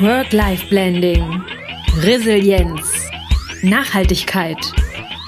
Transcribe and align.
Work-Life-Blending, 0.00 1.42
Resilienz, 1.98 2.80
Nachhaltigkeit, 3.60 4.56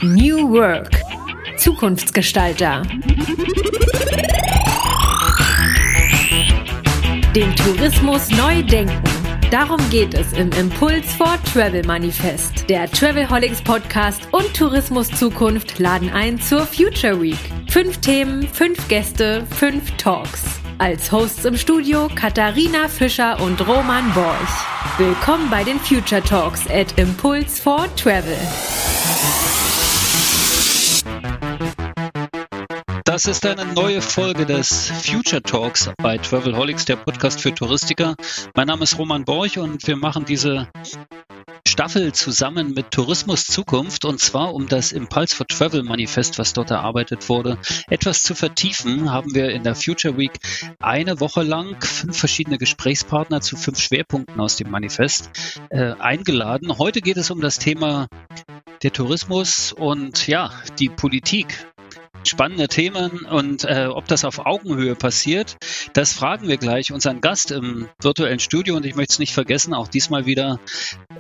New 0.00 0.50
Work, 0.50 0.98
Zukunftsgestalter. 1.58 2.80
Den 7.36 7.54
Tourismus 7.56 8.30
neu 8.30 8.62
denken. 8.62 9.02
Darum 9.50 9.78
geht 9.90 10.14
es 10.14 10.32
im 10.32 10.50
Impuls 10.52 11.12
for 11.12 11.36
Travel 11.52 11.84
Manifest. 11.84 12.70
Der 12.70 12.90
Travelholics 12.90 13.60
Podcast 13.60 14.26
und 14.32 14.54
Tourismus 14.56 15.10
Zukunft 15.10 15.78
laden 15.80 16.08
ein 16.08 16.40
zur 16.40 16.60
Future 16.60 17.20
Week. 17.20 17.36
Fünf 17.68 17.98
Themen, 17.98 18.48
fünf 18.48 18.88
Gäste, 18.88 19.44
fünf 19.50 19.90
Talks. 19.98 20.51
Als 20.82 21.12
Hosts 21.12 21.44
im 21.44 21.56
Studio 21.56 22.08
Katharina 22.12 22.88
Fischer 22.88 23.40
und 23.40 23.64
Roman 23.68 24.12
Borch. 24.14 24.98
Willkommen 24.98 25.48
bei 25.48 25.62
den 25.62 25.78
Future 25.78 26.20
Talks 26.20 26.68
at 26.68 26.98
Impulse 26.98 27.62
for 27.62 27.86
Travel. 27.94 28.36
Das 33.04 33.26
ist 33.26 33.46
eine 33.46 33.64
neue 33.64 34.02
Folge 34.02 34.44
des 34.44 34.90
Future 35.04 35.40
Talks 35.40 35.88
bei 35.98 36.18
Travelholics, 36.18 36.84
der 36.86 36.96
Podcast 36.96 37.40
für 37.40 37.54
Touristiker. 37.54 38.16
Mein 38.56 38.66
Name 38.66 38.82
ist 38.82 38.98
Roman 38.98 39.24
Borch 39.24 39.58
und 39.58 39.86
wir 39.86 39.94
machen 39.94 40.24
diese 40.24 40.66
Staffel 41.72 42.12
zusammen 42.12 42.74
mit 42.74 42.90
Tourismus 42.90 43.44
Zukunft 43.44 44.04
und 44.04 44.20
zwar 44.20 44.52
um 44.52 44.68
das 44.68 44.92
Impulse 44.92 45.34
for 45.34 45.46
Travel 45.46 45.82
Manifest, 45.82 46.38
was 46.38 46.52
dort 46.52 46.70
erarbeitet 46.70 47.30
wurde, 47.30 47.56
etwas 47.88 48.22
zu 48.22 48.34
vertiefen, 48.34 49.10
haben 49.10 49.34
wir 49.34 49.48
in 49.48 49.62
der 49.62 49.74
Future 49.74 50.18
Week 50.18 50.32
eine 50.80 51.18
Woche 51.18 51.42
lang 51.42 51.82
fünf 51.82 52.18
verschiedene 52.18 52.58
Gesprächspartner 52.58 53.40
zu 53.40 53.56
fünf 53.56 53.80
Schwerpunkten 53.80 54.38
aus 54.38 54.56
dem 54.56 54.70
Manifest 54.70 55.30
äh, 55.70 55.94
eingeladen. 55.98 56.76
Heute 56.76 57.00
geht 57.00 57.16
es 57.16 57.30
um 57.30 57.40
das 57.40 57.58
Thema 57.58 58.06
der 58.82 58.92
Tourismus 58.92 59.72
und 59.72 60.26
ja, 60.26 60.50
die 60.78 60.90
Politik 60.90 61.71
spannende 62.24 62.68
Themen 62.68 63.24
und 63.26 63.64
äh, 63.64 63.86
ob 63.86 64.06
das 64.08 64.24
auf 64.24 64.46
Augenhöhe 64.46 64.94
passiert, 64.94 65.56
das 65.92 66.12
fragen 66.12 66.48
wir 66.48 66.56
gleich 66.56 66.92
unseren 66.92 67.20
Gast 67.20 67.50
im 67.50 67.88
virtuellen 68.00 68.38
Studio. 68.38 68.76
Und 68.76 68.86
ich 68.86 68.94
möchte 68.94 69.12
es 69.12 69.18
nicht 69.18 69.34
vergessen, 69.34 69.74
auch 69.74 69.88
diesmal 69.88 70.26
wieder 70.26 70.60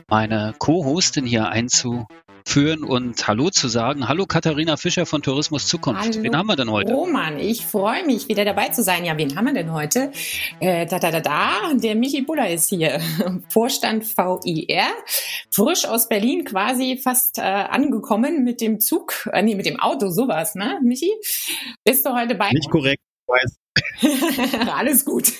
meine 0.08 0.54
Co-Hostin 0.58 1.26
hier 1.26 1.48
einzu 1.48 2.06
führen 2.46 2.84
und 2.84 3.26
Hallo 3.26 3.50
zu 3.50 3.68
sagen. 3.68 4.08
Hallo 4.08 4.26
Katharina 4.26 4.76
Fischer 4.76 5.06
von 5.06 5.22
Tourismus 5.22 5.66
Zukunft. 5.66 6.02
Hallo, 6.02 6.22
wen 6.22 6.36
haben 6.36 6.46
wir 6.46 6.56
denn 6.56 6.70
heute? 6.70 6.92
Roman, 6.92 7.38
ich 7.38 7.64
freue 7.66 8.04
mich, 8.04 8.28
wieder 8.28 8.44
dabei 8.44 8.68
zu 8.68 8.82
sein. 8.82 9.04
Ja, 9.04 9.16
wen 9.16 9.36
haben 9.36 9.46
wir 9.46 9.54
denn 9.54 9.72
heute? 9.72 10.12
Äh, 10.60 10.86
da, 10.86 10.98
da, 10.98 11.10
da, 11.10 11.20
da, 11.20 11.74
der 11.74 11.94
Michi 11.94 12.22
Buller 12.22 12.48
ist 12.50 12.68
hier. 12.68 13.00
Vorstand 13.48 14.04
VIR. 14.04 14.86
Frisch 15.50 15.84
aus 15.86 16.08
Berlin 16.08 16.44
quasi 16.44 16.98
fast 17.02 17.38
äh, 17.38 17.42
angekommen 17.42 18.44
mit 18.44 18.60
dem 18.60 18.80
Zug, 18.80 19.28
äh, 19.32 19.42
nee, 19.42 19.54
mit 19.54 19.66
dem 19.66 19.80
Auto, 19.80 20.10
sowas, 20.10 20.54
ne, 20.54 20.80
Michi? 20.82 21.12
Bist 21.84 22.06
du 22.06 22.14
heute 22.14 22.34
bei? 22.34 22.50
Nicht 22.50 22.70
korrekt, 22.70 23.02
weiß. 23.32 23.58
Alles 24.68 25.04
gut. 25.04 25.32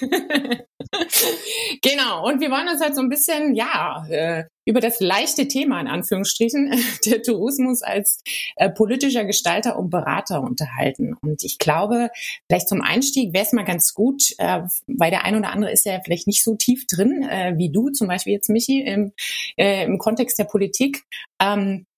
genau. 1.82 2.26
Und 2.26 2.40
wir 2.40 2.50
wollen 2.50 2.68
uns 2.68 2.80
halt 2.80 2.94
so 2.94 3.02
ein 3.02 3.08
bisschen, 3.08 3.54
ja, 3.54 4.06
äh, 4.08 4.44
über 4.64 4.80
das 4.80 5.00
leichte 5.00 5.48
Thema 5.48 5.80
in 5.80 5.88
Anführungsstrichen, 5.88 6.72
der 7.06 7.22
Tourismus 7.22 7.82
als 7.82 8.22
äh, 8.56 8.70
politischer 8.70 9.24
Gestalter 9.24 9.78
und 9.78 9.90
Berater 9.90 10.42
unterhalten. 10.42 11.14
Und 11.22 11.44
ich 11.44 11.58
glaube, 11.58 12.10
vielleicht 12.48 12.68
zum 12.68 12.80
Einstieg 12.80 13.34
wäre 13.34 13.44
es 13.44 13.52
mal 13.52 13.64
ganz 13.64 13.92
gut, 13.92 14.22
äh, 14.38 14.62
weil 14.86 15.10
der 15.10 15.24
ein 15.24 15.36
oder 15.36 15.50
andere 15.50 15.72
ist 15.72 15.84
ja 15.84 16.00
vielleicht 16.04 16.26
nicht 16.26 16.44
so 16.44 16.54
tief 16.54 16.86
drin 16.86 17.22
wie 17.56 17.70
du, 17.70 17.90
zum 17.90 18.08
Beispiel 18.08 18.32
jetzt 18.32 18.48
Michi, 18.48 18.80
im, 18.80 19.12
im 19.56 19.98
Kontext 19.98 20.38
der 20.38 20.44
Politik. 20.44 21.04
Ähm, 21.40 21.86
äh, 21.86 21.91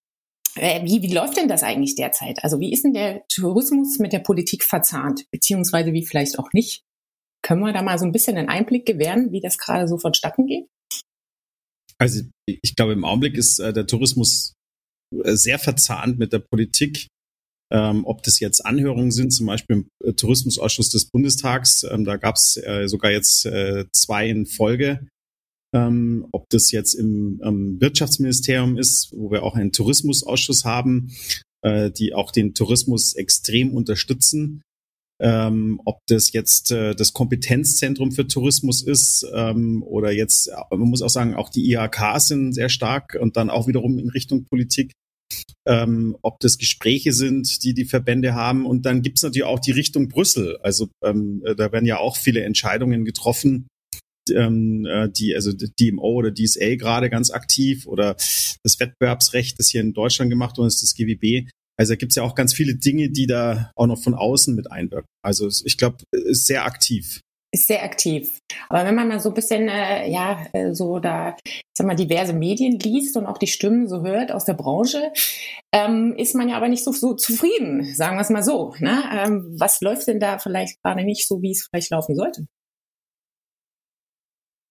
wie, 0.56 1.02
wie 1.02 1.12
läuft 1.12 1.36
denn 1.36 1.48
das 1.48 1.62
eigentlich 1.62 1.96
derzeit? 1.96 2.42
Also 2.44 2.60
wie 2.60 2.72
ist 2.72 2.84
denn 2.84 2.94
der 2.94 3.24
Tourismus 3.28 3.98
mit 3.98 4.12
der 4.12 4.20
Politik 4.20 4.64
verzahnt? 4.64 5.24
Beziehungsweise 5.30 5.92
wie 5.92 6.06
vielleicht 6.06 6.38
auch 6.38 6.52
nicht? 6.52 6.82
Können 7.42 7.60
wir 7.60 7.72
da 7.72 7.82
mal 7.82 7.98
so 7.98 8.04
ein 8.04 8.12
bisschen 8.12 8.36
einen 8.36 8.48
Einblick 8.48 8.86
gewähren, 8.86 9.32
wie 9.32 9.40
das 9.40 9.58
gerade 9.58 9.88
so 9.88 9.98
vonstatten 9.98 10.46
geht? 10.46 10.66
Also 11.98 12.22
ich 12.46 12.76
glaube, 12.76 12.92
im 12.92 13.04
Augenblick 13.04 13.36
ist 13.36 13.58
äh, 13.58 13.72
der 13.72 13.86
Tourismus 13.86 14.54
äh, 15.22 15.34
sehr 15.34 15.58
verzahnt 15.58 16.18
mit 16.18 16.32
der 16.32 16.40
Politik. 16.40 17.08
Ähm, 17.72 18.04
ob 18.04 18.22
das 18.22 18.40
jetzt 18.40 18.64
Anhörungen 18.64 19.10
sind, 19.10 19.32
zum 19.32 19.46
Beispiel 19.46 19.76
im 19.76 19.88
äh, 20.04 20.12
Tourismusausschuss 20.12 20.90
des 20.90 21.08
Bundestags, 21.10 21.82
ähm, 21.84 22.04
da 22.04 22.16
gab 22.16 22.36
es 22.36 22.56
äh, 22.62 22.86
sogar 22.88 23.10
jetzt 23.10 23.46
äh, 23.46 23.86
zwei 23.92 24.28
in 24.28 24.46
Folge. 24.46 25.06
Ähm, 25.74 26.26
ob 26.32 26.48
das 26.50 26.70
jetzt 26.70 26.94
im 26.94 27.40
ähm, 27.44 27.80
Wirtschaftsministerium 27.80 28.78
ist, 28.78 29.12
wo 29.12 29.30
wir 29.30 29.42
auch 29.42 29.56
einen 29.56 29.72
Tourismusausschuss 29.72 30.64
haben, 30.64 31.10
äh, 31.62 31.90
die 31.90 32.14
auch 32.14 32.30
den 32.30 32.54
Tourismus 32.54 33.14
extrem 33.14 33.72
unterstützen 33.72 34.62
ähm, 35.20 35.80
ob 35.84 36.00
das 36.06 36.32
jetzt 36.32 36.72
äh, 36.72 36.94
das 36.94 37.12
Kompetenzzentrum 37.12 38.12
für 38.12 38.26
Tourismus 38.26 38.82
ist 38.82 39.26
ähm, 39.32 39.82
oder 39.84 40.10
jetzt, 40.10 40.50
man 40.70 40.80
muss 40.80 41.02
auch 41.02 41.08
sagen, 41.08 41.34
auch 41.34 41.50
die 41.50 41.70
IHKs 41.70 42.28
sind 42.28 42.52
sehr 42.52 42.68
stark 42.68 43.16
und 43.20 43.36
dann 43.36 43.48
auch 43.48 43.68
wiederum 43.68 43.98
in 43.98 44.08
Richtung 44.08 44.44
Politik. 44.44 44.92
Ähm, 45.66 46.16
ob 46.20 46.40
das 46.40 46.58
Gespräche 46.58 47.12
sind, 47.12 47.64
die 47.64 47.72
die 47.72 47.86
Verbände 47.86 48.34
haben. 48.34 48.66
Und 48.66 48.84
dann 48.84 49.02
gibt 49.02 49.18
es 49.18 49.22
natürlich 49.22 49.44
auch 49.44 49.60
die 49.60 49.72
Richtung 49.72 50.08
Brüssel. 50.08 50.58
Also 50.62 50.88
ähm, 51.02 51.42
da 51.56 51.72
werden 51.72 51.86
ja 51.86 51.98
auch 51.98 52.16
viele 52.16 52.42
Entscheidungen 52.42 53.04
getroffen, 53.04 53.66
ähm, 54.30 54.86
äh, 54.86 55.08
die, 55.10 55.34
also 55.34 55.52
DMO 55.52 56.12
oder 56.12 56.32
DSA 56.32 56.76
gerade 56.76 57.10
ganz 57.10 57.30
aktiv 57.30 57.86
oder 57.86 58.14
das 58.62 58.80
Wettbewerbsrecht, 58.80 59.58
das 59.58 59.68
hier 59.68 59.80
in 59.80 59.92
Deutschland 59.92 60.30
gemacht 60.30 60.58
worden 60.58 60.68
ist, 60.68 60.82
das 60.82 60.94
GWB. 60.94 61.48
Also 61.76 61.92
da 61.92 61.96
gibt 61.96 62.12
es 62.12 62.16
ja 62.16 62.22
auch 62.22 62.34
ganz 62.34 62.54
viele 62.54 62.76
Dinge, 62.76 63.10
die 63.10 63.26
da 63.26 63.70
auch 63.74 63.86
noch 63.86 64.02
von 64.02 64.14
außen 64.14 64.54
mit 64.54 64.70
einwirken. 64.70 65.08
Also 65.24 65.48
ich 65.48 65.76
glaube, 65.76 65.98
ist 66.12 66.46
sehr 66.46 66.64
aktiv. 66.64 67.20
Ist 67.52 67.68
sehr 67.68 67.84
aktiv. 67.84 68.38
Aber 68.68 68.84
wenn 68.84 68.96
man 68.96 69.06
mal 69.06 69.20
so 69.20 69.28
ein 69.28 69.34
bisschen, 69.34 69.68
äh, 69.68 70.10
ja, 70.10 70.44
äh, 70.52 70.74
so 70.74 70.98
da, 70.98 71.36
ich 71.44 71.62
sag 71.76 71.86
mal, 71.86 71.94
diverse 71.94 72.32
Medien 72.32 72.80
liest 72.80 73.16
und 73.16 73.26
auch 73.26 73.38
die 73.38 73.46
Stimmen 73.46 73.88
so 73.88 74.02
hört 74.02 74.32
aus 74.32 74.44
der 74.44 74.54
Branche, 74.54 75.12
ähm, 75.72 76.14
ist 76.16 76.34
man 76.34 76.48
ja 76.48 76.56
aber 76.56 76.68
nicht 76.68 76.82
so, 76.82 76.90
so 76.90 77.14
zufrieden, 77.14 77.94
sagen 77.94 78.16
wir 78.16 78.22
es 78.22 78.30
mal 78.30 78.42
so. 78.42 78.74
Ne? 78.80 79.04
Ähm, 79.12 79.54
was 79.56 79.80
läuft 79.82 80.08
denn 80.08 80.18
da 80.18 80.38
vielleicht 80.38 80.82
gerade 80.82 81.04
nicht 81.04 81.28
so, 81.28 81.42
wie 81.42 81.52
es 81.52 81.68
vielleicht 81.70 81.90
laufen 81.90 82.16
sollte? 82.16 82.46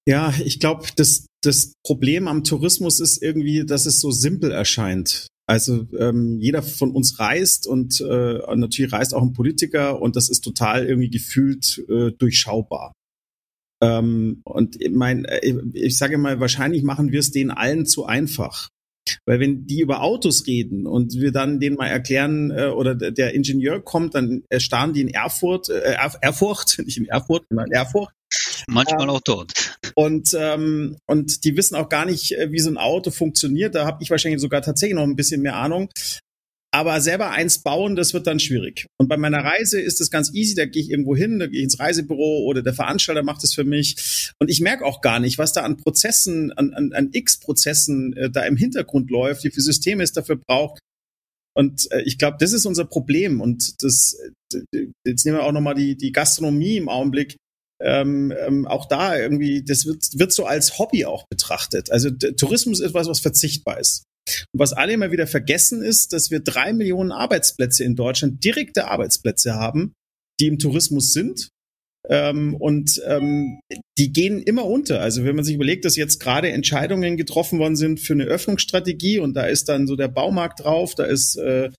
Ja, 0.05 0.33
ich 0.43 0.59
glaube, 0.59 0.87
das, 0.95 1.27
das 1.41 1.73
Problem 1.85 2.27
am 2.27 2.43
Tourismus 2.43 2.99
ist 2.99 3.21
irgendwie, 3.21 3.65
dass 3.65 3.85
es 3.85 3.99
so 3.99 4.11
simpel 4.11 4.51
erscheint. 4.51 5.27
Also 5.45 5.87
ähm, 5.97 6.39
jeder 6.39 6.63
von 6.63 6.91
uns 6.91 7.19
reist 7.19 7.67
und 7.67 7.99
äh, 8.01 8.55
natürlich 8.55 8.93
reist 8.93 9.13
auch 9.13 9.21
ein 9.21 9.33
Politiker 9.33 10.01
und 10.01 10.15
das 10.15 10.29
ist 10.29 10.41
total 10.41 10.85
irgendwie 10.85 11.09
gefühlt 11.09 11.83
äh, 11.89 12.11
durchschaubar. 12.11 12.93
Ähm, 13.81 14.41
und 14.45 14.81
ich 14.81 14.91
mein, 14.91 15.25
äh, 15.25 15.53
ich 15.73 15.97
sage 15.97 16.17
mal, 16.17 16.39
wahrscheinlich 16.39 16.83
machen 16.83 17.11
wir 17.11 17.19
es 17.19 17.31
denen 17.31 17.51
allen 17.51 17.85
zu 17.85 18.05
einfach. 18.05 18.69
Weil 19.25 19.41
wenn 19.41 19.67
die 19.67 19.81
über 19.81 20.01
Autos 20.01 20.47
reden 20.47 20.87
und 20.87 21.15
wir 21.15 21.33
dann 21.33 21.59
denen 21.59 21.75
mal 21.75 21.87
erklären, 21.87 22.51
äh, 22.51 22.67
oder 22.67 22.95
der 22.95 23.33
Ingenieur 23.33 23.81
kommt, 23.81 24.15
dann 24.15 24.43
erstarren 24.49 24.93
die 24.93 25.01
in 25.01 25.09
Erfurt, 25.09 25.67
äh, 25.69 25.97
Erfurt, 26.21 26.77
nicht 26.85 26.97
in 26.97 27.05
Erfurt, 27.05 27.45
sondern 27.49 27.67
in 27.67 27.73
Erfurt. 27.73 28.09
Manchmal 28.67 29.09
auch 29.09 29.21
dort. 29.21 29.51
Und, 29.95 30.35
ähm, 30.37 30.97
und 31.05 31.43
die 31.43 31.55
wissen 31.57 31.75
auch 31.75 31.89
gar 31.89 32.05
nicht, 32.05 32.31
äh, 32.33 32.51
wie 32.51 32.59
so 32.59 32.69
ein 32.69 32.77
Auto 32.77 33.11
funktioniert. 33.11 33.75
Da 33.75 33.85
habe 33.85 34.01
ich 34.01 34.09
wahrscheinlich 34.09 34.41
sogar 34.41 34.61
tatsächlich 34.61 34.95
noch 34.95 35.03
ein 35.03 35.15
bisschen 35.15 35.41
mehr 35.41 35.55
Ahnung. 35.55 35.89
Aber 36.73 36.99
selber 37.01 37.29
eins 37.29 37.59
bauen, 37.59 37.95
das 37.95 38.15
wird 38.15 38.25
dann 38.25 38.39
schwierig. 38.39 38.87
Und 38.97 39.07
bei 39.07 39.15
meiner 39.15 39.43
Reise 39.43 39.79
ist 39.79 40.01
es 40.01 40.09
ganz 40.09 40.33
easy, 40.33 40.55
da 40.55 40.65
gehe 40.65 40.81
ich 40.81 40.89
irgendwo 40.89 41.15
hin, 41.15 41.37
da 41.37 41.45
gehe 41.45 41.59
ich 41.59 41.65
ins 41.65 41.79
Reisebüro 41.79 42.45
oder 42.45 42.63
der 42.63 42.73
Veranstalter 42.73 43.21
macht 43.21 43.43
es 43.43 43.53
für 43.53 43.63
mich. 43.63 44.31
Und 44.39 44.49
ich 44.49 44.59
merke 44.59 44.83
auch 44.83 45.01
gar 45.01 45.19
nicht, 45.19 45.37
was 45.37 45.53
da 45.53 45.61
an 45.61 45.77
Prozessen, 45.77 46.51
an, 46.53 46.73
an, 46.73 46.91
an 46.93 47.09
X-Prozessen 47.13 48.13
äh, 48.17 48.31
da 48.31 48.41
im 48.45 48.57
Hintergrund 48.57 49.11
läuft, 49.11 49.43
wie 49.43 49.51
viele 49.51 49.61
Systeme 49.61 50.01
es 50.01 50.13
dafür 50.13 50.37
braucht. 50.47 50.79
Und 51.55 51.91
äh, 51.91 52.01
ich 52.05 52.17
glaube, 52.17 52.37
das 52.39 52.53
ist 52.53 52.65
unser 52.65 52.85
Problem. 52.85 53.39
Und 53.39 53.83
das, 53.83 54.17
äh, 54.73 54.87
jetzt 55.05 55.25
nehmen 55.25 55.37
wir 55.37 55.43
auch 55.43 55.51
nochmal 55.51 55.75
die, 55.75 55.95
die 55.95 56.11
Gastronomie 56.11 56.77
im 56.77 56.89
Augenblick 56.89 57.35
ähm, 57.83 58.33
ähm, 58.39 58.65
auch 58.65 58.87
da 58.87 59.17
irgendwie, 59.17 59.63
das 59.63 59.85
wird, 59.85 60.17
wird 60.17 60.31
so 60.31 60.45
als 60.45 60.79
Hobby 60.79 61.05
auch 61.05 61.25
betrachtet. 61.29 61.91
Also 61.91 62.09
Tourismus 62.09 62.79
ist 62.79 62.89
etwas, 62.89 63.07
was 63.07 63.19
verzichtbar 63.19 63.79
ist. 63.79 64.03
Und 64.53 64.59
was 64.59 64.71
alle 64.71 64.93
immer 64.93 65.11
wieder 65.11 65.27
vergessen 65.27 65.81
ist, 65.81 66.13
dass 66.13 66.31
wir 66.31 66.39
drei 66.39 66.71
Millionen 66.71 67.11
Arbeitsplätze 67.11 67.83
in 67.83 67.95
Deutschland, 67.95 68.43
direkte 68.43 68.87
Arbeitsplätze 68.89 69.55
haben, 69.55 69.93
die 70.39 70.47
im 70.47 70.59
Tourismus 70.59 71.11
sind. 71.11 71.49
Ähm, 72.09 72.55
und 72.55 73.01
ähm, 73.05 73.59
die 73.97 74.11
gehen 74.11 74.41
immer 74.41 74.65
unter. 74.65 75.01
Also 75.01 75.25
wenn 75.25 75.35
man 75.35 75.45
sich 75.45 75.55
überlegt, 75.55 75.85
dass 75.85 75.95
jetzt 75.95 76.19
gerade 76.19 76.51
Entscheidungen 76.51 77.17
getroffen 77.17 77.59
worden 77.59 77.75
sind 77.75 77.99
für 77.99 78.13
eine 78.13 78.25
Öffnungsstrategie 78.25 79.19
und 79.19 79.35
da 79.35 79.43
ist 79.43 79.69
dann 79.69 79.87
so 79.87 79.95
der 79.95 80.09
Baumarkt 80.09 80.63
drauf, 80.63 80.95
da 80.95 81.05
ist 81.05 81.37
äh, 81.37 81.69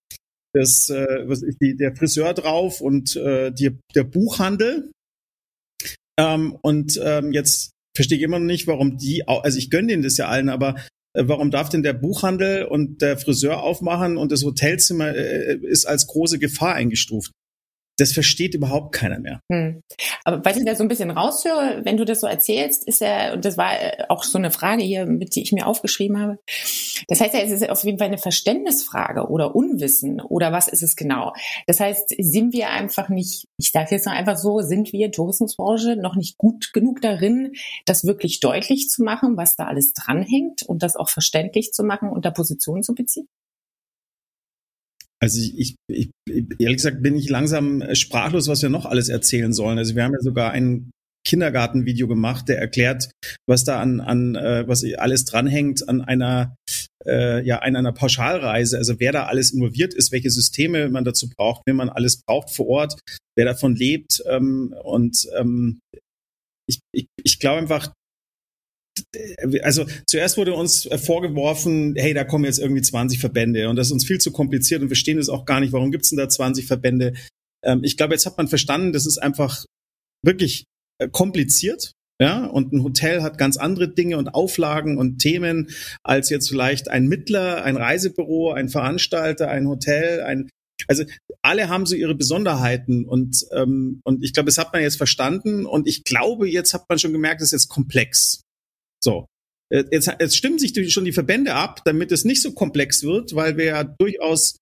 das, 0.54 0.88
äh, 0.88 1.28
was 1.28 1.42
ist 1.42 1.58
die, 1.60 1.76
der 1.76 1.94
Friseur 1.96 2.32
drauf 2.32 2.80
und 2.80 3.16
äh, 3.16 3.50
die, 3.52 3.76
der 3.94 4.04
Buchhandel, 4.04 4.90
ähm, 6.19 6.56
und 6.62 7.00
ähm, 7.02 7.32
jetzt 7.32 7.72
verstehe 7.96 8.19
ich 8.19 8.25
immer 8.25 8.38
noch 8.38 8.46
nicht, 8.46 8.66
warum 8.66 8.99
die, 8.99 9.26
also 9.26 9.58
ich 9.58 9.70
gönne 9.70 9.88
denen 9.88 10.02
das 10.02 10.16
ja 10.16 10.28
allen, 10.28 10.49
aber 10.49 10.76
äh, 11.14 11.25
warum 11.26 11.50
darf 11.50 11.69
denn 11.69 11.82
der 11.82 11.93
Buchhandel 11.93 12.64
und 12.64 13.02
der 13.02 13.19
Friseur 13.19 13.62
aufmachen 13.62 14.16
und 14.16 14.32
das 14.32 14.44
Hotelzimmer 14.44 15.14
äh, 15.14 15.56
ist 15.62 15.87
als 15.87 16.06
große 16.06 16.38
Gefahr 16.38 16.75
eingestuft? 16.75 17.32
das 17.96 18.12
versteht 18.12 18.55
überhaupt 18.55 18.94
keiner 18.94 19.19
mehr. 19.19 19.40
Hm. 19.52 19.81
Aber 20.25 20.43
was 20.43 20.56
ich 20.56 20.65
da 20.65 20.75
so 20.75 20.82
ein 20.82 20.88
bisschen 20.88 21.11
raushöre, 21.11 21.82
wenn 21.85 21.99
du 21.99 22.06
das 22.06 22.21
so 22.21 22.26
erzählst, 22.26 22.88
ist 22.88 23.03
ja, 23.03 23.35
und 23.35 23.44
das 23.44 23.59
war 23.59 23.79
äh, 23.79 24.05
auch 24.09 24.25
so 24.25 24.38
eine 24.38 24.50
Frage 24.50 24.82
hier, 24.82 25.05
mit 25.05 25.37
die 25.37 25.43
ich 25.43 25.53
mir 25.53 25.67
aufgeschrieben 25.67 26.19
habe. 26.19 26.38
Das 27.09 27.21
heißt 27.21 27.35
ja, 27.35 27.41
es 27.41 27.50
ist 27.50 27.69
auf 27.69 27.85
jeden 27.85 27.99
Fall 27.99 28.09
eine 28.09 28.19
Verständnisfrage 28.19 29.29
oder 29.29 29.55
Unwissen 29.55 30.23
oder 30.23 30.50
was 30.50 30.69
ist 30.69 30.82
es 30.82 30.97
genau? 30.97 31.35
Das 31.67 31.79
heißt, 31.79 32.15
sind 32.19 32.55
wir 32.55 32.71
einfach 32.71 33.11
nicht, 33.11 33.49
ich 33.59 33.71
sage 33.71 33.88
jetzt 33.91 34.06
mal 34.06 34.12
einfach 34.12 34.38
so, 34.38 34.61
sind 34.61 34.93
wir 34.94 35.12
Tourismusbranche 35.12 35.97
noch 35.97 36.17
nicht 36.17 36.38
gut 36.38 36.73
genug 36.73 37.03
darin, 37.03 37.53
das 37.85 38.05
wirklich 38.05 38.41
deutlich 38.41 38.88
zu 38.88 39.03
machen, 39.03 39.37
was 39.37 39.56
da 39.56 39.67
alles 39.67 39.93
dranhängt 39.93 40.62
und 40.62 40.82
das 40.82 40.97
auch 40.97 41.11
verständlich 41.11 41.73
zu 41.73 41.85
machen 41.85 42.09
und 42.09 42.25
da 42.25 42.31
Positionen 42.31 42.82
zu 42.82 42.94
beziehen? 42.94 43.29
Also 45.25 45.41
ich, 45.41 45.59
ich, 45.59 45.76
ich, 45.88 46.11
ehrlich 46.59 46.76
gesagt 46.76 47.03
bin 47.03 47.17
ich 47.17 47.31
langsam 47.31 47.82
sprachlos, 47.94 48.47
was 48.47 48.61
wir 48.61 48.69
noch 48.69 48.85
alles 48.85 49.09
erzählen 49.09 49.55
sollen. 49.55 49.79
Also 49.79 49.94
wir 49.94 50.05
haben 50.05 50.12
ja 50.12 50.21
sogar 50.21 50.50
ein 50.50 50.91
Kindergartenvideo 51.26 52.06
gemacht, 52.06 52.50
der 52.50 52.59
erklärt, 52.59 53.11
was 53.49 53.65
da 53.65 53.81
an, 53.81 54.00
an 54.00 54.35
äh, 54.35 54.69
was 54.69 54.85
alles 54.99 55.25
dranhängt 55.25 55.88
an 55.88 56.03
einer 56.03 56.56
äh, 57.06 57.43
ja 57.43 57.61
an 57.61 57.75
einer 57.75 57.93
Pauschalreise. 57.93 58.76
Also 58.76 59.00
wer 59.00 59.12
da 59.12 59.25
alles 59.25 59.50
involviert 59.50 59.94
ist, 59.94 60.12
welche 60.12 60.29
Systeme 60.29 60.91
man 60.91 61.05
dazu 61.05 61.31
braucht, 61.31 61.62
wenn 61.65 61.76
man 61.76 61.88
alles 61.88 62.21
braucht 62.26 62.55
vor 62.55 62.67
Ort, 62.67 63.00
wer 63.35 63.47
davon 63.47 63.75
lebt 63.75 64.23
ähm, 64.29 64.75
und 64.85 65.26
ähm, 65.38 65.81
ich, 66.69 66.81
ich, 66.93 67.06
ich 67.23 67.38
glaube 67.38 67.61
einfach, 67.61 67.94
also 69.62 69.87
zuerst 70.06 70.37
wurde 70.37 70.55
uns 70.55 70.88
vorgeworfen, 71.05 71.94
hey, 71.96 72.14
da 72.14 72.25
kommen 72.25 72.44
jetzt 72.44 72.58
irgendwie 72.58 72.82
20 72.82 73.19
Verbände 73.19 73.69
und 73.69 73.76
das 73.76 73.88
ist 73.88 73.93
uns 73.93 74.06
viel 74.06 74.19
zu 74.19 74.31
kompliziert 74.31 74.81
und 74.81 74.87
wir 74.87 74.96
verstehen 74.96 75.19
es 75.19 75.29
auch 75.29 75.44
gar 75.44 75.61
nicht, 75.61 75.73
warum 75.73 75.91
gibt's 75.91 76.11
denn 76.11 76.19
da 76.19 76.29
20 76.29 76.67
Verbände? 76.67 77.14
Ähm, 77.64 77.81
ich 77.82 77.96
glaube, 77.96 78.14
jetzt 78.14 78.26
hat 78.26 78.38
man 78.38 78.49
verstanden, 78.49 78.93
das 78.93 79.06
ist 79.06 79.19
einfach 79.19 79.64
wirklich 80.23 80.64
äh, 80.99 81.08
kompliziert. 81.08 81.93
Ja, 82.20 82.46
und 82.46 82.73
ein 82.73 82.85
Hotel 82.85 83.23
hat 83.23 83.38
ganz 83.38 83.56
andere 83.56 83.93
Dinge 83.93 84.19
und 84.19 84.29
Auflagen 84.29 84.99
und 84.99 85.19
Themen 85.19 85.70
als 86.05 86.31
jetzt 86.31 86.49
vielleicht 86.49 86.88
ein 86.88 87.08
Mittler, 87.08 87.64
ein 87.64 87.76
Reisebüro, 87.76 88.52
ein 88.52 88.69
Veranstalter, 88.69 89.49
ein 89.49 89.67
Hotel, 89.67 90.23
ein 90.23 90.49
also 90.87 91.05
alle 91.43 91.69
haben 91.69 91.87
so 91.87 91.97
ihre 91.97 92.14
Besonderheiten 92.14 93.05
und 93.05 93.44
ähm, 93.52 94.00
und 94.05 94.23
ich 94.23 94.32
glaube, 94.32 94.47
das 94.47 94.58
hat 94.58 94.73
man 94.73 94.82
jetzt 94.82 94.97
verstanden 94.97 95.67
und 95.67 95.88
ich 95.88 96.05
glaube, 96.05 96.49
jetzt 96.49 96.73
hat 96.73 96.88
man 96.88 97.00
schon 97.00 97.12
gemerkt, 97.12 97.40
es 97.40 97.49
ist 97.49 97.62
jetzt 97.62 97.69
komplex. 97.69 98.44
So. 99.04 99.26
Äh, 99.70 99.84
jetzt, 99.92 100.10
jetzt 100.18 100.36
stimmen 100.36 100.58
sich 100.58 100.92
schon 100.92 101.04
die 101.04 101.12
Verbände 101.12 101.54
ab, 101.54 101.82
damit 101.84 102.10
es 102.10 102.24
nicht 102.24 102.42
so 102.42 102.52
komplex 102.52 103.02
wird, 103.04 103.34
weil 103.34 103.56
wir 103.56 103.64
ja 103.66 103.84
durchaus 103.84 104.56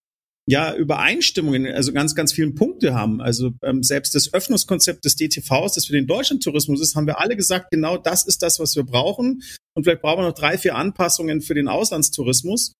ja 0.48 0.74
Übereinstimmungen, 0.74 1.66
also 1.68 1.92
ganz, 1.92 2.14
ganz 2.14 2.32
vielen 2.32 2.54
Punkte 2.54 2.94
haben. 2.94 3.20
Also 3.20 3.52
ähm, 3.62 3.82
selbst 3.82 4.14
das 4.14 4.34
Öffnungskonzept 4.34 5.04
des 5.04 5.14
DTVs, 5.14 5.74
das 5.74 5.86
für 5.86 5.92
den 5.92 6.08
Deutschlandtourismus 6.08 6.80
ist, 6.80 6.96
haben 6.96 7.06
wir 7.06 7.20
alle 7.20 7.36
gesagt, 7.36 7.70
genau 7.70 7.96
das 7.96 8.26
ist 8.26 8.42
das, 8.42 8.58
was 8.58 8.74
wir 8.74 8.82
brauchen. 8.82 9.42
Und 9.74 9.84
vielleicht 9.84 10.02
brauchen 10.02 10.18
wir 10.18 10.28
noch 10.28 10.34
drei, 10.34 10.58
vier 10.58 10.74
Anpassungen 10.74 11.40
für 11.40 11.54
den 11.54 11.68
Auslandstourismus. 11.68 12.72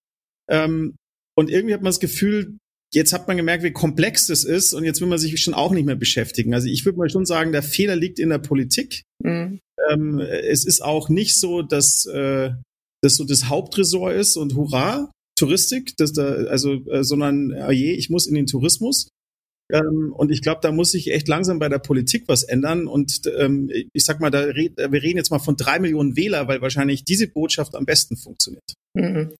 Ähm, 0.50 0.96
und 1.36 1.50
irgendwie 1.50 1.74
hat 1.74 1.82
man 1.82 1.90
das 1.90 2.00
Gefühl, 2.00 2.58
jetzt 2.94 3.12
hat 3.12 3.28
man 3.28 3.36
gemerkt, 3.36 3.64
wie 3.64 3.72
komplex 3.72 4.26
das 4.26 4.44
ist 4.44 4.74
und 4.74 4.84
jetzt 4.84 5.00
will 5.00 5.08
man 5.08 5.18
sich 5.18 5.40
schon 5.40 5.54
auch 5.54 5.72
nicht 5.72 5.86
mehr 5.86 5.96
beschäftigen. 5.96 6.54
Also 6.54 6.68
ich 6.68 6.84
würde 6.84 6.98
mal 6.98 7.10
schon 7.10 7.26
sagen, 7.26 7.52
der 7.52 7.62
Fehler 7.62 7.96
liegt 7.96 8.18
in 8.18 8.28
der 8.28 8.38
Politik. 8.38 9.02
Mhm. 9.22 9.60
Ähm, 9.90 10.20
es 10.20 10.64
ist 10.64 10.82
auch 10.82 11.08
nicht 11.08 11.38
so, 11.38 11.62
dass 11.62 12.06
äh, 12.06 12.50
das 13.02 13.16
so 13.16 13.24
das 13.24 13.48
Hauptressort 13.48 14.14
ist 14.14 14.36
und 14.36 14.54
hurra, 14.54 15.10
Touristik, 15.36 15.96
dass 15.96 16.12
da, 16.12 16.24
also, 16.24 16.74
äh, 16.90 17.02
sondern, 17.02 17.52
oh 17.66 17.70
je, 17.70 17.92
ich 17.92 18.10
muss 18.10 18.26
in 18.26 18.34
den 18.34 18.46
Tourismus. 18.46 19.08
Ähm, 19.72 20.12
und 20.16 20.30
ich 20.30 20.42
glaube, 20.42 20.60
da 20.62 20.70
muss 20.70 20.92
sich 20.92 21.10
echt 21.10 21.26
langsam 21.28 21.58
bei 21.58 21.68
der 21.68 21.78
Politik 21.78 22.24
was 22.26 22.42
ändern. 22.42 22.86
Und 22.86 23.22
ähm, 23.38 23.70
ich 23.92 24.04
sag 24.04 24.20
mal, 24.20 24.30
da 24.30 24.40
red, 24.40 24.76
wir 24.76 25.02
reden 25.02 25.16
jetzt 25.16 25.30
mal 25.30 25.38
von 25.38 25.56
drei 25.56 25.78
Millionen 25.78 26.16
Wähler, 26.16 26.46
weil 26.46 26.60
wahrscheinlich 26.60 27.04
diese 27.04 27.26
Botschaft 27.26 27.74
am 27.74 27.86
besten 27.86 28.16
funktioniert. 28.16 28.74
Mhm. 28.94 29.34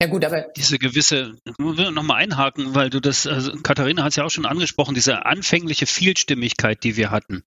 Ja 0.00 0.08
gut, 0.08 0.24
aber 0.24 0.46
diese 0.56 0.78
gewisse, 0.78 1.36
will 1.58 1.90
noch 1.90 2.02
mal 2.02 2.16
einhaken, 2.16 2.74
weil 2.74 2.90
du 2.90 3.00
das, 3.00 3.26
also 3.26 3.52
Katharina 3.62 4.02
hat 4.02 4.10
es 4.10 4.16
ja 4.16 4.24
auch 4.24 4.30
schon 4.30 4.46
angesprochen, 4.46 4.94
diese 4.94 5.24
anfängliche 5.24 5.86
Vielstimmigkeit, 5.86 6.84
die 6.84 6.96
wir 6.96 7.10
hatten. 7.10 7.42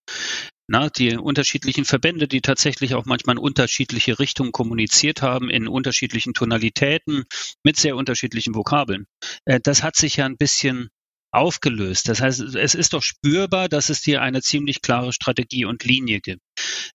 Na, 0.72 0.90
die 0.90 1.18
unterschiedlichen 1.18 1.84
Verbände, 1.84 2.28
die 2.28 2.42
tatsächlich 2.42 2.94
auch 2.94 3.06
manchmal 3.06 3.38
in 3.38 3.42
unterschiedliche 3.42 4.20
Richtungen 4.20 4.52
kommuniziert 4.52 5.24
haben, 5.24 5.50
in 5.50 5.68
unterschiedlichen 5.68 6.36
Tonalitäten, 6.36 7.26
mit 7.64 7.78
sehr 7.78 7.96
unterschiedlichen 7.96 8.54
Vokabeln. 8.54 9.08
Äh, 9.46 9.60
das 9.64 9.81
hat 9.81 9.96
sich 9.96 10.18
ja 10.18 10.26
ein 10.26 10.38
bisschen 10.38 10.90
aufgelöst. 11.31 12.10
Das 12.10 12.22
heißt, 12.22 12.42
es 12.56 12.76
ist 12.76 12.94
doch 12.94 13.04
spürbar, 13.04 13.70
dass 13.70 13.90
es 13.90 14.04
hier 14.04 14.22
eine 14.22 14.42
ziemlich 14.42 14.81
klare 14.81 15.14
Strategie 15.14 15.66
und 15.66 15.84
Linie 15.84 16.22
gibt. 16.22 16.42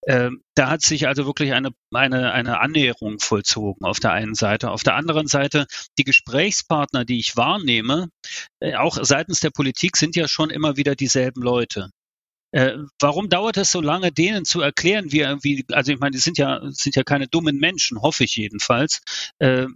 Ähm, 0.07 0.43
da 0.55 0.71
hat 0.71 0.83
sich 0.83 1.07
also 1.07 1.27
wirklich 1.27 1.53
eine, 1.53 1.71
eine, 1.93 2.33
eine 2.33 2.61
Annäherung 2.61 3.21
vollzogen 3.21 3.85
auf 3.85 4.01
der 4.01 4.13
einen 4.13 4.35
Seite. 4.35 4.71
Auf 4.71 4.83
der 4.83 4.97
anderen 4.97 5.27
Seite, 5.27 5.67
die 5.99 6.05
Gesprächspartner, 6.05 7.05
die 7.05 7.19
ich 7.19 7.37
wahrnehme, 7.37 8.09
äh, 8.61 8.75
auch 8.75 8.99
seitens 9.01 9.41
der 9.41 9.51
Politik, 9.51 9.97
sind 9.97 10.17
ja 10.17 10.29
schon 10.29 10.51
immer 10.51 10.77
wieder 10.77 10.95
dieselben 10.97 11.43
Leute. 11.43 11.91
Äh, 12.55 12.79
warum 13.01 13.29
dauert 13.29 13.57
es 13.57 13.73
so 13.73 13.81
lange, 13.81 14.13
denen 14.13 14.45
zu 14.45 14.61
erklären, 14.61 15.13
wie, 15.13 15.25
wie 15.43 15.65
also 15.73 15.93
ich 15.93 15.99
meine, 15.99 16.13
die 16.13 16.21
sind 16.21 16.39
ja, 16.39 16.61
sind 16.71 16.95
ja 16.95 17.03
keine 17.03 17.27
dummen 17.27 17.59
Menschen, 17.59 18.01
hoffe 18.01 18.23
ich 18.23 18.37
jedenfalls, 18.37 19.01
äh, 19.41 19.67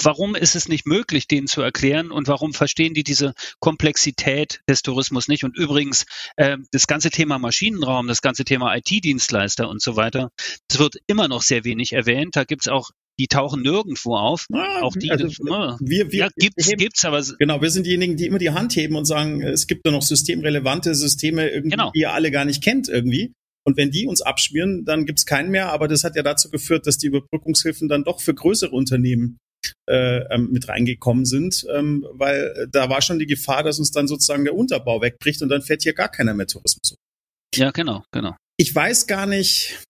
Warum 0.00 0.34
ist 0.34 0.56
es 0.56 0.68
nicht 0.68 0.86
möglich, 0.86 1.28
denen 1.28 1.46
zu 1.46 1.60
erklären 1.60 2.10
und 2.10 2.28
warum 2.28 2.54
verstehen 2.54 2.94
die 2.94 3.04
diese 3.04 3.34
Komplexität 3.60 4.60
des 4.68 4.82
Tourismus 4.82 5.28
nicht? 5.28 5.44
Und 5.44 5.56
übrigens, 5.56 6.06
äh, 6.36 6.56
das 6.70 6.86
ganze 6.86 7.10
Thema 7.10 7.38
Maschinenraum, 7.38 8.08
das 8.08 8.22
ganze 8.22 8.44
Thema 8.44 8.74
IT-Dienstleister 8.76 9.68
und 9.68 9.82
so 9.82 9.96
weiter, 9.96 10.30
das 10.68 10.78
wird 10.78 10.96
immer 11.06 11.28
noch 11.28 11.42
sehr 11.42 11.64
wenig 11.64 11.92
erwähnt. 11.92 12.36
Da 12.36 12.44
gibt's 12.44 12.68
auch 12.68 12.90
die 13.18 13.26
tauchen 13.26 13.62
nirgendwo 13.62 14.16
auf. 14.16 14.46
Ah, 14.52 14.80
auch 14.80 14.96
die, 14.96 15.10
also, 15.10 15.26
ah, 15.50 15.76
wir, 15.80 16.10
wir, 16.10 16.18
ja, 16.18 16.28
gibt's, 16.36 16.66
heben, 16.66 16.78
gibt's, 16.78 17.04
aber 17.04 17.22
genau, 17.38 17.60
wir 17.60 17.70
sind 17.70 17.86
diejenigen, 17.86 18.16
die 18.16 18.26
immer 18.26 18.38
die 18.38 18.50
Hand 18.50 18.74
heben 18.74 18.96
und 18.96 19.04
sagen, 19.04 19.42
es 19.42 19.66
gibt 19.66 19.86
da 19.86 19.90
noch 19.90 20.02
systemrelevante 20.02 20.94
Systeme, 20.94 21.62
genau. 21.62 21.90
die 21.94 22.00
ihr 22.00 22.12
alle 22.12 22.30
gar 22.30 22.44
nicht 22.44 22.62
kennt 22.62 22.88
irgendwie. 22.88 23.32
Und 23.64 23.76
wenn 23.76 23.90
die 23.90 24.06
uns 24.06 24.22
abschmieren, 24.22 24.84
dann 24.84 25.06
gibt's 25.06 25.26
keinen 25.26 25.50
mehr. 25.50 25.72
Aber 25.72 25.86
das 25.88 26.04
hat 26.04 26.16
ja 26.16 26.22
dazu 26.22 26.50
geführt, 26.50 26.86
dass 26.86 26.98
die 26.98 27.06
Überbrückungshilfen 27.08 27.88
dann 27.88 28.02
doch 28.02 28.20
für 28.20 28.34
größere 28.34 28.72
Unternehmen 28.72 29.38
äh, 29.88 30.20
ähm, 30.34 30.50
mit 30.50 30.68
reingekommen 30.68 31.24
sind, 31.24 31.66
ähm, 31.72 32.06
weil 32.12 32.68
da 32.70 32.88
war 32.88 33.02
schon 33.02 33.18
die 33.18 33.26
Gefahr, 33.26 33.62
dass 33.62 33.78
uns 33.78 33.90
dann 33.90 34.08
sozusagen 34.08 34.44
der 34.44 34.54
Unterbau 34.54 35.00
wegbricht 35.00 35.42
und 35.42 35.48
dann 35.48 35.62
fährt 35.62 35.82
hier 35.82 35.94
gar 35.94 36.08
keiner 36.08 36.34
mehr 36.34 36.46
Tourismus. 36.46 36.96
Ja, 37.54 37.70
genau, 37.70 38.04
genau. 38.12 38.36
Ich 38.56 38.74
weiß 38.74 39.06
gar 39.06 39.26
nicht, 39.26 39.84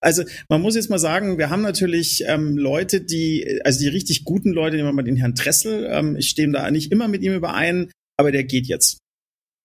also 0.00 0.22
man 0.48 0.62
muss 0.62 0.76
jetzt 0.76 0.90
mal 0.90 0.98
sagen, 0.98 1.38
wir 1.38 1.50
haben 1.50 1.62
natürlich 1.62 2.24
ähm, 2.26 2.56
Leute, 2.56 3.00
die, 3.00 3.60
also 3.64 3.80
die 3.80 3.88
richtig 3.88 4.24
guten 4.24 4.52
Leute, 4.52 4.76
nehmen 4.76 4.88
wir 4.88 4.92
mal 4.92 5.02
den 5.02 5.16
Herrn 5.16 5.34
Dressel, 5.34 5.88
ähm, 5.90 6.16
ich 6.16 6.28
stehe 6.28 6.50
da 6.50 6.70
nicht 6.70 6.92
immer 6.92 7.08
mit 7.08 7.22
ihm 7.22 7.34
überein, 7.34 7.90
aber 8.16 8.30
der 8.30 8.44
geht 8.44 8.66
jetzt. 8.66 8.98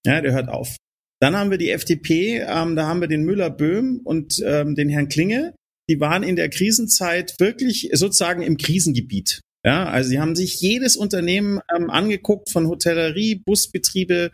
Ja, 0.05 0.21
der 0.21 0.33
hört 0.33 0.49
auf. 0.49 0.75
Dann 1.21 1.35
haben 1.35 1.51
wir 1.51 1.57
die 1.57 1.69
FDP, 1.69 2.39
ähm, 2.39 2.75
da 2.75 2.87
haben 2.87 2.99
wir 2.99 3.07
den 3.07 3.23
Müller-Böhm 3.23 4.01
und 4.03 4.41
ähm, 4.45 4.75
den 4.75 4.89
Herrn 4.89 5.07
Klinge 5.07 5.53
die 5.89 5.99
waren 5.99 6.23
in 6.23 6.35
der 6.35 6.49
Krisenzeit 6.49 7.35
wirklich 7.39 7.89
sozusagen 7.93 8.41
im 8.41 8.57
Krisengebiet. 8.57 9.41
Ja, 9.65 9.85
also 9.85 10.09
sie 10.09 10.19
haben 10.19 10.35
sich 10.35 10.59
jedes 10.59 10.97
Unternehmen 10.97 11.61
ähm, 11.73 11.89
angeguckt, 11.89 12.49
von 12.49 12.67
Hotellerie, 12.67 13.35
Busbetriebe, 13.35 14.31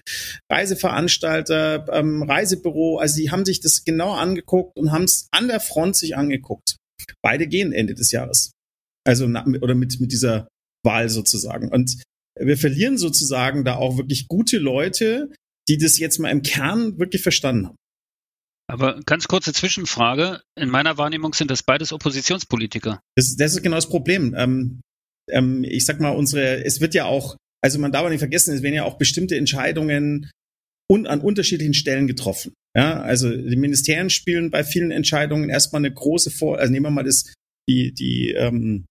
Reiseveranstalter, 0.51 1.85
ähm, 1.91 2.23
Reisebüro. 2.23 2.97
Also 2.97 3.15
sie 3.15 3.29
haben 3.29 3.45
sich 3.45 3.59
das 3.59 3.83
genau 3.83 4.13
angeguckt 4.13 4.75
und 4.75 4.91
haben 4.91 5.03
es 5.03 5.27
an 5.31 5.47
der 5.47 5.59
Front 5.59 5.95
sich 5.97 6.17
angeguckt. 6.17 6.77
Beide 7.21 7.45
gehen 7.45 7.73
Ende 7.73 7.93
des 7.93 8.11
Jahres. 8.11 8.53
Also 9.05 9.25
oder 9.25 9.75
mit 9.75 9.99
mit 9.99 10.11
dieser 10.11 10.47
Wahl 10.83 11.09
sozusagen. 11.09 11.69
Und 11.69 12.01
wir 12.39 12.57
verlieren 12.57 12.97
sozusagen 12.97 13.63
da 13.63 13.75
auch 13.75 13.97
wirklich 13.97 14.27
gute 14.27 14.57
Leute, 14.57 15.31
die 15.67 15.77
das 15.77 15.99
jetzt 15.99 16.17
mal 16.17 16.29
im 16.29 16.41
Kern 16.41 16.97
wirklich 16.97 17.21
verstanden 17.21 17.67
haben. 17.67 17.75
Aber 18.69 18.99
ganz 19.05 19.27
kurze 19.27 19.51
Zwischenfrage. 19.51 20.41
In 20.55 20.69
meiner 20.69 20.97
Wahrnehmung 20.97 21.33
sind 21.33 21.49
das 21.49 21.63
beides 21.63 21.91
Oppositionspolitiker. 21.91 23.01
Das, 23.15 23.35
das 23.35 23.55
ist 23.55 23.63
genau 23.63 23.77
das 23.77 23.89
Problem. 23.89 24.35
Ähm, 24.37 24.81
ähm, 25.31 25.63
ich 25.63 25.85
sag 25.85 25.99
mal, 25.99 26.11
unsere, 26.11 26.63
es 26.63 26.79
wird 26.79 26.93
ja 26.93 27.05
auch, 27.05 27.35
also 27.63 27.79
man 27.79 27.91
darf 27.91 28.07
nicht 28.09 28.19
vergessen, 28.19 28.53
es 28.53 28.61
werden 28.61 28.75
ja 28.75 28.83
auch 28.83 28.99
bestimmte 28.99 29.35
Entscheidungen 29.35 30.29
un, 30.87 31.07
an 31.07 31.21
unterschiedlichen 31.21 31.73
Stellen 31.73 32.05
getroffen. 32.05 32.53
Ja, 32.77 33.01
also 33.01 33.35
die 33.35 33.55
Ministerien 33.55 34.11
spielen 34.11 34.51
bei 34.51 34.63
vielen 34.63 34.91
Entscheidungen 34.91 35.49
erstmal 35.49 35.81
eine 35.81 35.91
große 35.93 36.29
Vor, 36.29 36.59
also 36.59 36.71
nehmen 36.71 36.85
wir 36.85 36.91
mal 36.91 37.03
das, 37.03 37.33
die, 37.67 37.91
die, 37.91 38.31
ähm, 38.31 38.85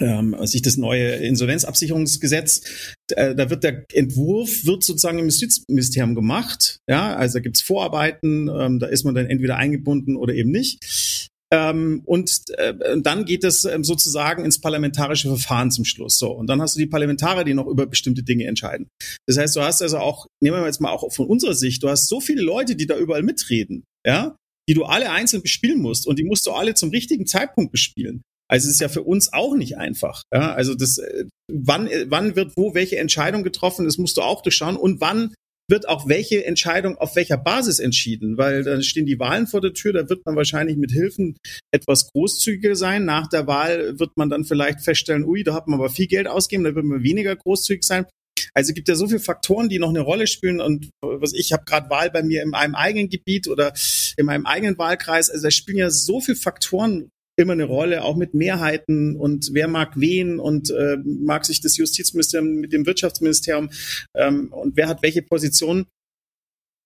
ähm, 0.00 0.36
sich 0.46 0.62
das 0.62 0.76
neue 0.76 1.12
Insolvenzabsicherungsgesetz, 1.16 2.94
äh, 3.12 3.34
da 3.34 3.50
wird 3.50 3.64
der 3.64 3.84
Entwurf 3.92 4.64
wird 4.66 4.84
sozusagen 4.84 5.18
im 5.18 5.26
Justizministerium 5.26 6.14
gemacht. 6.14 6.78
Ja, 6.88 7.14
also 7.16 7.38
da 7.38 7.40
gibt's 7.40 7.62
Vorarbeiten, 7.62 8.48
ähm, 8.48 8.78
da 8.78 8.86
ist 8.86 9.04
man 9.04 9.14
dann 9.14 9.26
entweder 9.26 9.56
eingebunden 9.56 10.16
oder 10.16 10.34
eben 10.34 10.50
nicht. 10.50 11.30
Ähm, 11.52 12.02
und 12.04 12.42
äh, 12.58 12.74
dann 13.00 13.24
geht 13.24 13.44
es 13.44 13.64
ähm, 13.64 13.84
sozusagen 13.84 14.44
ins 14.44 14.60
parlamentarische 14.60 15.28
Verfahren 15.28 15.70
zum 15.70 15.84
Schluss. 15.84 16.18
So, 16.18 16.32
und 16.32 16.48
dann 16.48 16.60
hast 16.60 16.74
du 16.74 16.80
die 16.80 16.86
Parlamentarier, 16.86 17.44
die 17.44 17.54
noch 17.54 17.68
über 17.68 17.86
bestimmte 17.86 18.24
Dinge 18.24 18.46
entscheiden. 18.46 18.88
Das 19.26 19.38
heißt, 19.38 19.54
du 19.54 19.60
hast 19.60 19.80
also 19.80 19.98
auch, 19.98 20.26
nehmen 20.42 20.60
wir 20.60 20.66
jetzt 20.66 20.80
mal 20.80 20.90
auch 20.90 21.08
von 21.12 21.26
unserer 21.26 21.54
Sicht, 21.54 21.82
du 21.84 21.88
hast 21.88 22.08
so 22.08 22.20
viele 22.20 22.42
Leute, 22.42 22.74
die 22.74 22.86
da 22.86 22.98
überall 22.98 23.22
mitreden, 23.22 23.84
ja, 24.04 24.36
die 24.68 24.74
du 24.74 24.84
alle 24.84 25.12
einzeln 25.12 25.42
bespielen 25.42 25.80
musst 25.80 26.08
und 26.08 26.18
die 26.18 26.24
musst 26.24 26.46
du 26.46 26.50
alle 26.50 26.74
zum 26.74 26.90
richtigen 26.90 27.26
Zeitpunkt 27.26 27.70
bespielen. 27.70 28.22
Also 28.48 28.68
es 28.68 28.74
ist 28.74 28.80
ja 28.80 28.88
für 28.88 29.02
uns 29.02 29.32
auch 29.32 29.56
nicht 29.56 29.76
einfach. 29.76 30.22
Ja, 30.32 30.54
also 30.54 30.74
das, 30.74 30.98
äh, 30.98 31.24
wann, 31.50 31.88
äh, 31.88 32.06
wann 32.08 32.36
wird 32.36 32.52
wo 32.56 32.74
welche 32.74 32.98
Entscheidung 32.98 33.42
getroffen, 33.42 33.84
das 33.84 33.98
musst 33.98 34.16
du 34.16 34.22
auch 34.22 34.42
durchschauen 34.42 34.76
und 34.76 35.00
wann 35.00 35.34
wird 35.68 35.88
auch 35.88 36.08
welche 36.08 36.44
Entscheidung 36.44 36.96
auf 36.96 37.16
welcher 37.16 37.36
Basis 37.36 37.80
entschieden, 37.80 38.38
weil 38.38 38.62
dann 38.62 38.82
stehen 38.82 39.06
die 39.06 39.18
Wahlen 39.18 39.48
vor 39.48 39.60
der 39.60 39.72
Tür, 39.72 39.92
da 39.92 40.08
wird 40.08 40.24
man 40.24 40.36
wahrscheinlich 40.36 40.76
mit 40.76 40.92
Hilfen 40.92 41.36
etwas 41.72 42.08
großzügiger 42.12 42.76
sein. 42.76 43.04
Nach 43.04 43.26
der 43.26 43.48
Wahl 43.48 43.98
wird 43.98 44.10
man 44.16 44.30
dann 44.30 44.44
vielleicht 44.44 44.82
feststellen, 44.82 45.24
ui, 45.24 45.42
da 45.42 45.54
hat 45.54 45.66
man 45.66 45.80
aber 45.80 45.90
viel 45.90 46.06
Geld 46.06 46.28
ausgegeben, 46.28 46.64
da 46.64 46.74
wird 46.74 46.84
man 46.84 47.02
weniger 47.02 47.34
großzügig 47.34 47.82
sein. 47.82 48.06
Also 48.54 48.74
gibt 48.74 48.88
ja 48.88 48.94
so 48.94 49.08
viele 49.08 49.20
Faktoren, 49.20 49.68
die 49.68 49.78
noch 49.78 49.88
eine 49.88 50.00
Rolle 50.00 50.26
spielen 50.26 50.60
und 50.60 50.90
was 51.02 51.32
ich 51.32 51.52
habe 51.52 51.64
gerade 51.64 51.90
Wahl 51.90 52.10
bei 52.10 52.22
mir 52.22 52.42
in 52.42 52.50
meinem 52.50 52.74
eigenen 52.74 53.08
Gebiet 53.08 53.48
oder 53.48 53.72
in 54.16 54.26
meinem 54.26 54.46
eigenen 54.46 54.78
Wahlkreis. 54.78 55.30
Also 55.30 55.42
da 55.42 55.50
spielen 55.50 55.78
ja 55.78 55.90
so 55.90 56.20
viele 56.20 56.36
Faktoren 56.36 57.10
immer 57.36 57.52
eine 57.52 57.64
Rolle, 57.64 58.02
auch 58.02 58.16
mit 58.16 58.34
Mehrheiten 58.34 59.16
und 59.16 59.50
wer 59.52 59.68
mag 59.68 59.92
wen 59.96 60.38
und 60.38 60.70
äh, 60.70 60.96
mag 61.04 61.44
sich 61.44 61.60
das 61.60 61.76
Justizministerium 61.76 62.56
mit 62.56 62.72
dem 62.72 62.86
Wirtschaftsministerium 62.86 63.70
ähm, 64.14 64.52
und 64.52 64.76
wer 64.76 64.88
hat 64.88 65.02
welche 65.02 65.22
Position. 65.22 65.86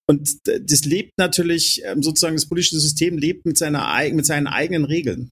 Und 0.09 0.41
das 0.45 0.85
lebt 0.85 1.13
natürlich, 1.19 1.83
ähm, 1.85 2.03
sozusagen 2.03 2.35
das 2.35 2.49
politische 2.49 2.81
System 2.81 3.17
lebt 3.17 3.47
mit, 3.47 3.57
seiner, 3.57 3.97
mit 4.13 4.27
seinen 4.27 4.49
eigenen 4.49 4.85
Regeln. 4.85 5.31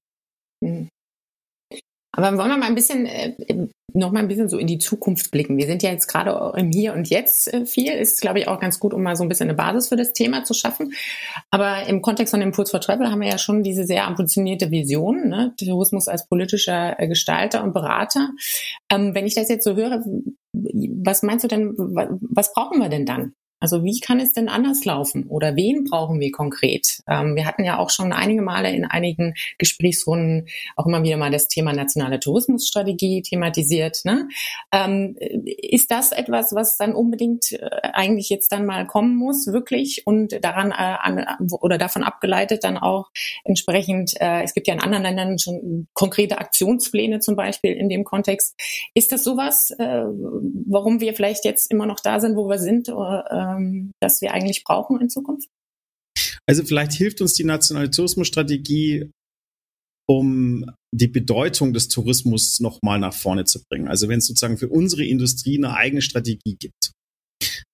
Mhm. 0.62 0.88
Aber 2.18 2.36
wollen 2.36 2.50
wir 2.50 2.56
mal 2.56 2.66
ein 2.66 2.74
bisschen 2.74 3.06
äh, 3.06 3.68
noch 3.94 4.10
mal 4.10 4.18
ein 4.18 4.26
bisschen 4.26 4.48
so 4.48 4.58
in 4.58 4.66
die 4.66 4.78
Zukunft 4.78 5.30
blicken. 5.30 5.56
Wir 5.56 5.68
sind 5.68 5.84
ja 5.84 5.92
jetzt 5.92 6.08
gerade 6.08 6.52
im 6.58 6.72
Hier 6.72 6.92
und 6.92 7.08
Jetzt 7.08 7.54
äh, 7.54 7.64
viel, 7.64 7.92
ist 7.92 8.20
glaube 8.20 8.40
ich 8.40 8.48
auch 8.48 8.58
ganz 8.58 8.80
gut, 8.80 8.92
um 8.92 9.04
mal 9.04 9.14
so 9.14 9.22
ein 9.22 9.28
bisschen 9.28 9.48
eine 9.48 9.56
Basis 9.56 9.88
für 9.88 9.94
das 9.94 10.12
Thema 10.14 10.42
zu 10.42 10.52
schaffen. 10.52 10.94
Aber 11.52 11.86
im 11.86 12.02
Kontext 12.02 12.32
von 12.32 12.42
Impulse 12.42 12.72
for 12.72 12.80
Travel 12.80 13.08
haben 13.08 13.20
wir 13.20 13.28
ja 13.28 13.38
schon 13.38 13.62
diese 13.62 13.84
sehr 13.84 14.04
ambitionierte 14.04 14.72
Vision, 14.72 15.28
ne? 15.28 15.54
Tourismus 15.58 16.08
als 16.08 16.26
politischer 16.26 16.98
äh, 16.98 17.06
Gestalter 17.06 17.62
und 17.62 17.72
Berater. 17.72 18.30
Ähm, 18.90 19.14
wenn 19.14 19.24
ich 19.24 19.36
das 19.36 19.48
jetzt 19.48 19.62
so 19.62 19.76
höre, 19.76 20.02
was 20.52 21.22
meinst 21.22 21.44
du 21.44 21.48
denn, 21.48 21.74
was 21.76 22.52
brauchen 22.52 22.80
wir 22.80 22.88
denn 22.88 23.06
dann? 23.06 23.34
Also 23.60 23.82
wie 23.82 23.98
kann 24.00 24.20
es 24.20 24.32
denn 24.32 24.48
anders 24.48 24.84
laufen 24.84 25.26
oder 25.28 25.56
wen 25.56 25.84
brauchen 25.84 26.20
wir 26.20 26.30
konkret? 26.30 27.02
Ähm, 27.08 27.34
wir 27.34 27.44
hatten 27.44 27.64
ja 27.64 27.78
auch 27.78 27.90
schon 27.90 28.12
einige 28.12 28.42
Male 28.42 28.70
in 28.70 28.84
einigen 28.84 29.34
Gesprächsrunden 29.58 30.46
auch 30.76 30.86
immer 30.86 31.02
wieder 31.02 31.16
mal 31.16 31.30
das 31.30 31.48
Thema 31.48 31.72
nationale 31.72 32.20
Tourismusstrategie 32.20 33.22
thematisiert. 33.22 34.04
Ne? 34.04 34.28
Ähm, 34.72 35.16
ist 35.18 35.90
das 35.90 36.12
etwas, 36.12 36.54
was 36.54 36.76
dann 36.76 36.94
unbedingt 36.94 37.52
äh, 37.52 37.68
eigentlich 37.92 38.28
jetzt 38.28 38.52
dann 38.52 38.64
mal 38.64 38.86
kommen 38.86 39.16
muss, 39.16 39.48
wirklich 39.48 40.06
und 40.06 40.38
daran 40.44 40.70
äh, 40.70 40.74
an, 40.74 41.26
oder 41.60 41.78
davon 41.78 42.04
abgeleitet 42.04 42.62
dann 42.62 42.78
auch 42.78 43.10
entsprechend, 43.44 44.14
äh, 44.20 44.42
es 44.42 44.54
gibt 44.54 44.68
ja 44.68 44.74
in 44.74 44.80
anderen 44.80 45.02
Ländern 45.02 45.38
schon 45.38 45.88
konkrete 45.94 46.38
Aktionspläne 46.38 47.20
zum 47.20 47.34
Beispiel 47.34 47.72
in 47.72 47.88
dem 47.88 48.04
Kontext. 48.04 48.54
Ist 48.94 49.10
das 49.10 49.24
sowas, 49.24 49.70
äh, 49.78 50.04
warum 50.66 51.00
wir 51.00 51.14
vielleicht 51.14 51.44
jetzt 51.44 51.70
immer 51.70 51.86
noch 51.86 52.00
da 52.00 52.20
sind, 52.20 52.36
wo 52.36 52.48
wir 52.48 52.58
sind? 52.58 52.88
Oder, 52.88 53.47
ähm, 53.56 53.92
das 54.00 54.20
wir 54.20 54.32
eigentlich 54.32 54.64
brauchen 54.64 55.00
in 55.00 55.10
Zukunft? 55.10 55.48
Also 56.46 56.64
vielleicht 56.64 56.92
hilft 56.92 57.20
uns 57.20 57.34
die 57.34 57.44
nationale 57.44 57.90
Tourismusstrategie, 57.90 59.10
um 60.08 60.70
die 60.94 61.08
Bedeutung 61.08 61.72
des 61.72 61.88
Tourismus 61.88 62.60
nochmal 62.60 62.98
nach 62.98 63.12
vorne 63.12 63.44
zu 63.44 63.62
bringen. 63.70 63.88
Also 63.88 64.08
wenn 64.08 64.18
es 64.18 64.26
sozusagen 64.26 64.56
für 64.56 64.68
unsere 64.68 65.04
Industrie 65.04 65.58
eine 65.58 65.74
eigene 65.74 66.00
Strategie 66.00 66.56
gibt. 66.58 66.92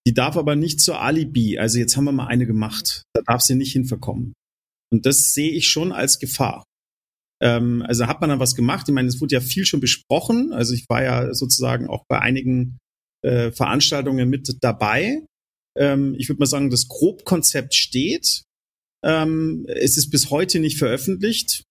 Die 0.07 0.13
darf 0.13 0.37
aber 0.37 0.57
nicht 0.57 0.81
zur 0.81 1.01
Alibi. 1.01 1.59
Also 1.59 1.79
jetzt 1.79 1.97
haben 1.97 2.05
wir 2.05 2.13
mal 2.13 2.27
eine 2.27 2.47
gemacht. 2.47 3.05
Da 3.15 3.23
darf 3.25 3.41
sie 3.41 3.55
nicht 3.55 3.73
hinverkommen. 3.73 4.35
Und 4.93 5.07
das 5.07 5.33
sehe 5.33 5.51
ich 5.51 5.69
schon 5.69 5.93
als 5.93 6.19
Gefahr. 6.19 6.65
Ähm, 7.43 7.83
also 7.87 8.07
hat 8.07 8.21
man 8.21 8.31
dann 8.31 8.41
was 8.41 8.55
gemacht. 8.55 8.89
Ich 8.89 8.95
meine, 8.95 9.09
es 9.09 9.21
wurde 9.21 9.35
ja 9.35 9.41
viel 9.41 9.65
schon 9.65 9.81
besprochen. 9.81 10.53
Also 10.53 10.75
ich 10.75 10.85
war 10.89 11.03
ja 11.03 11.33
sozusagen 11.35 11.89
auch 11.89 12.05
bei 12.09 12.21
einigen 12.21 12.79
äh, 13.23 13.51
Veranstaltungen 13.53 14.29
mit 14.29 14.57
dabei. 14.61 15.25
Ähm, 15.77 16.15
ich 16.19 16.29
würde 16.29 16.41
mal 16.41 16.47
sagen, 16.47 16.71
das 16.71 16.89
Grobkonzept 16.89 17.75
steht. 17.75 18.45
Ähm, 19.05 19.67
es 19.69 19.97
ist 19.97 20.11
bis 20.11 20.31
heute 20.31 20.61
nicht 20.61 20.79
veröffentlicht. 20.79 21.65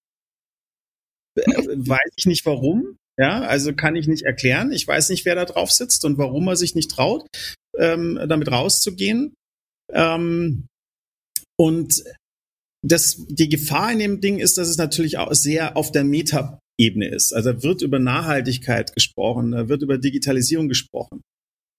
Äh, 1.36 1.44
weiß 1.46 2.12
ich 2.16 2.26
nicht 2.26 2.46
warum. 2.46 2.98
Ja, 3.20 3.42
also 3.42 3.74
kann 3.74 3.96
ich 3.96 4.08
nicht 4.08 4.24
erklären. 4.24 4.72
Ich 4.72 4.88
weiß 4.88 5.10
nicht, 5.10 5.26
wer 5.26 5.36
da 5.36 5.46
drauf 5.46 5.72
sitzt 5.72 6.04
und 6.06 6.18
warum 6.18 6.48
er 6.48 6.56
sich 6.56 6.74
nicht 6.74 6.90
traut, 6.92 7.28
ähm, 7.78 8.20
damit 8.28 8.52
rauszugehen. 8.52 9.36
Ähm, 9.92 10.68
und 11.58 12.04
das, 12.84 13.26
die 13.30 13.50
Gefahr 13.50 13.92
in 13.92 14.00
dem 14.00 14.22
Ding 14.22 14.40
ist, 14.40 14.58
dass 14.58 14.68
es 14.68 14.78
natürlich 14.78 15.18
auch 15.18 15.34
sehr 15.34 15.78
auf 15.78 15.92
der 15.92 16.04
Meta-Ebene 16.04 17.08
ist. 17.08 17.34
Also 17.34 17.64
wird 17.64 17.82
über 17.82 18.00
Nachhaltigkeit 18.00 18.94
gesprochen, 18.94 19.52
da 19.52 19.70
wird 19.70 19.84
über 19.84 19.98
Digitalisierung 19.98 20.68
gesprochen. 20.68 21.22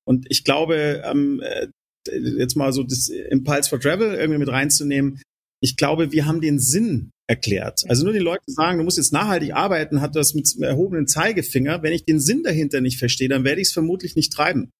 Und 0.06 0.26
ich 0.30 0.44
glaube, 0.44 1.02
ähm, 1.04 1.40
äh, 1.42 1.68
jetzt 2.06 2.56
mal 2.56 2.72
so 2.72 2.82
das 2.82 3.08
Impulse 3.08 3.68
for 3.68 3.80
Travel 3.80 4.14
irgendwie 4.14 4.38
mit 4.38 4.48
reinzunehmen, 4.48 5.20
ich 5.64 5.76
glaube, 5.76 6.12
wir 6.12 6.26
haben 6.26 6.42
den 6.42 6.58
Sinn 6.58 7.10
erklärt. 7.26 7.84
Also 7.88 8.04
nur 8.04 8.12
die 8.12 8.18
Leute 8.18 8.42
sagen, 8.46 8.78
du 8.78 8.84
musst 8.84 8.98
jetzt 8.98 9.14
nachhaltig 9.14 9.54
arbeiten, 9.54 10.02
hat 10.02 10.14
das 10.14 10.34
mit 10.34 10.60
erhobenen 10.60 11.06
Zeigefinger. 11.06 11.82
Wenn 11.82 11.94
ich 11.94 12.04
den 12.04 12.20
Sinn 12.20 12.42
dahinter 12.42 12.82
nicht 12.82 12.98
verstehe, 12.98 13.30
dann 13.30 13.44
werde 13.44 13.62
ich 13.62 13.68
es 13.68 13.72
vermutlich 13.72 14.14
nicht 14.14 14.32
treiben. 14.32 14.70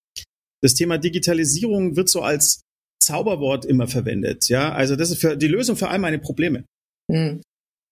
Das 0.63 0.75
Thema 0.75 0.99
Digitalisierung 0.99 1.97
wird 1.97 2.11
so 2.11 2.21
als 2.21 2.61
Zauberwort 3.03 3.65
immer 3.65 3.89
verwendet. 3.89 4.49
Ja, 4.49 4.73
also 4.73 4.95
das 4.95 5.11
ist 5.11 5.21
für 5.23 5.39
die 5.39 5.49
Lösung 5.49 5.77
für 5.77 5.89
all 5.89 5.99
meine 5.99 6.19
Probleme. 6.19 6.65
Mhm. 7.11 7.41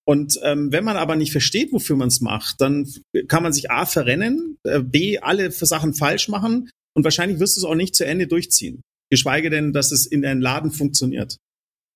Und 0.07 0.39
ähm, 0.43 0.71
wenn 0.73 0.85
man 0.85 0.97
aber 0.97 1.17
nicht 1.17 1.33
versteht, 1.33 1.73
wofür 1.73 1.97
man 1.97 2.09
es 2.09 2.21
macht, 2.21 2.61
dann 2.61 2.93
kann 3.29 3.43
man 3.43 3.55
sich 3.55 3.71
A 3.71 3.87
verrennen, 3.87 4.57
äh, 4.65 4.81
B 4.81 5.19
alle 5.19 5.51
Sachen 5.51 5.95
falsch 5.95 6.29
machen 6.29 6.69
und 6.95 7.05
wahrscheinlich 7.05 7.39
wirst 7.39 7.57
du 7.57 7.61
es 7.61 7.65
auch 7.65 7.75
nicht 7.75 7.95
zu 7.95 8.05
Ende 8.05 8.27
durchziehen 8.27 8.83
geschweige 9.13 9.51
denn, 9.51 9.75
dass 9.75 9.93
es 9.93 10.07
in 10.07 10.25
einem 10.25 10.41
Laden 10.41 10.71
funktioniert. 10.71 11.37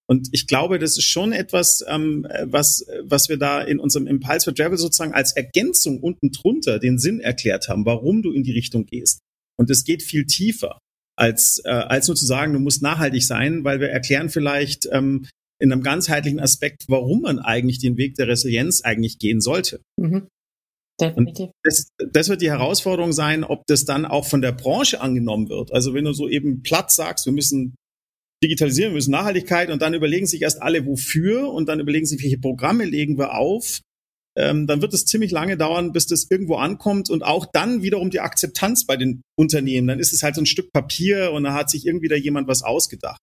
Und 0.06 0.28
ich 0.32 0.46
glaube, 0.46 0.78
das 0.78 0.99
ist 0.99 1.06
schon 1.06 1.32
etwas, 1.32 1.82
ähm, 1.88 2.26
was, 2.44 2.87
was 3.04 3.30
wir 3.30 3.38
da 3.38 3.62
in 3.62 3.80
unserem 3.80 4.06
Impulse 4.06 4.44
for 4.44 4.54
Travel 4.54 4.76
sozusagen 4.76 5.14
als 5.14 5.35
Ergänzung 5.35 5.99
unten 6.00 6.30
drunter 6.30 6.78
den 6.78 6.99
Sinn 6.99 7.20
erklärt 7.20 7.68
haben, 7.68 7.87
warum 7.87 8.20
du 8.20 8.32
in 8.32 8.44
die 8.44 8.52
Richtung 8.52 8.85
gehst. 8.85 9.20
Und 9.58 9.70
es 9.70 9.85
geht 9.85 10.02
viel 10.02 10.26
tiefer 10.26 10.78
als, 11.18 11.62
äh, 11.64 11.70
als 11.70 12.06
nur 12.06 12.16
zu 12.16 12.26
sagen, 12.26 12.52
du 12.52 12.58
musst 12.58 12.82
nachhaltig 12.82 13.25
sein, 13.25 13.64
weil 13.64 13.80
wir 13.80 13.88
erklären 13.88 14.28
vielleicht 14.28 14.87
ähm, 14.92 15.26
in 15.58 15.73
einem 15.73 15.82
ganzheitlichen 15.82 16.38
Aspekt, 16.38 16.85
warum 16.88 17.23
man 17.23 17.38
eigentlich 17.38 17.78
den 17.78 17.96
Weg 17.96 18.16
der 18.16 18.28
Resilienz 18.28 18.82
eigentlich 18.82 19.18
gehen 19.18 19.40
sollte. 19.40 19.80
Mhm. 19.99 20.28
Definitiv. 21.00 21.50
Das, 21.62 21.91
das, 22.11 22.29
wird 22.29 22.41
die 22.41 22.50
Herausforderung 22.50 23.12
sein, 23.12 23.45
ob 23.45 23.67
das 23.67 23.85
dann 23.85 24.07
auch 24.07 24.26
von 24.26 24.41
der 24.41 24.53
Branche 24.53 25.00
angenommen 25.00 25.49
wird. 25.49 25.73
Also 25.73 25.93
wenn 25.93 26.05
du 26.05 26.12
so 26.12 26.29
eben 26.29 26.62
platt 26.62 26.91
sagst, 26.91 27.26
wir 27.26 27.35
müssen 27.35 27.75
digitalisieren, 28.43 28.93
wir 28.93 28.97
müssen 28.97 29.11
Nachhaltigkeit 29.11 29.71
und 29.71 29.83
dann 29.83 29.95
überlegen 29.95 30.26
sich 30.26 30.43
erst 30.43 30.62
alle 30.62 30.87
wofür 30.87 31.53
und 31.53 31.69
dann 31.69 31.81
überlegen 31.81 32.07
sich, 32.07 32.23
welche 32.23 32.38
Programme 32.38 32.85
legen 32.85 33.19
wir 33.19 33.35
auf, 33.35 33.81
ähm, 34.38 34.67
dann 34.67 34.81
wird 34.81 34.95
es 34.95 35.05
ziemlich 35.05 35.31
lange 35.31 35.57
dauern, 35.59 35.93
bis 35.93 36.07
das 36.07 36.31
irgendwo 36.31 36.57
ankommt 36.57 37.11
und 37.11 37.23
auch 37.23 37.47
dann 37.47 37.83
wiederum 37.83 38.11
die 38.11 38.21
Akzeptanz 38.21 38.87
bei 38.87 38.97
den 38.97 39.23
Unternehmen. 39.38 39.88
Dann 39.88 40.00
ist 40.00 40.15
es 40.15 40.23
halt 40.23 40.35
so 40.35 40.43
ein 40.43 40.47
Stück 40.47 40.73
Papier 40.73 41.33
und 41.33 41.45
da 41.45 41.53
hat 41.53 41.71
sich 41.71 41.87
irgendwie 41.87 42.09
da 42.09 42.17
jemand 42.17 42.49
was 42.49 42.62
ausgedacht. 42.62 43.21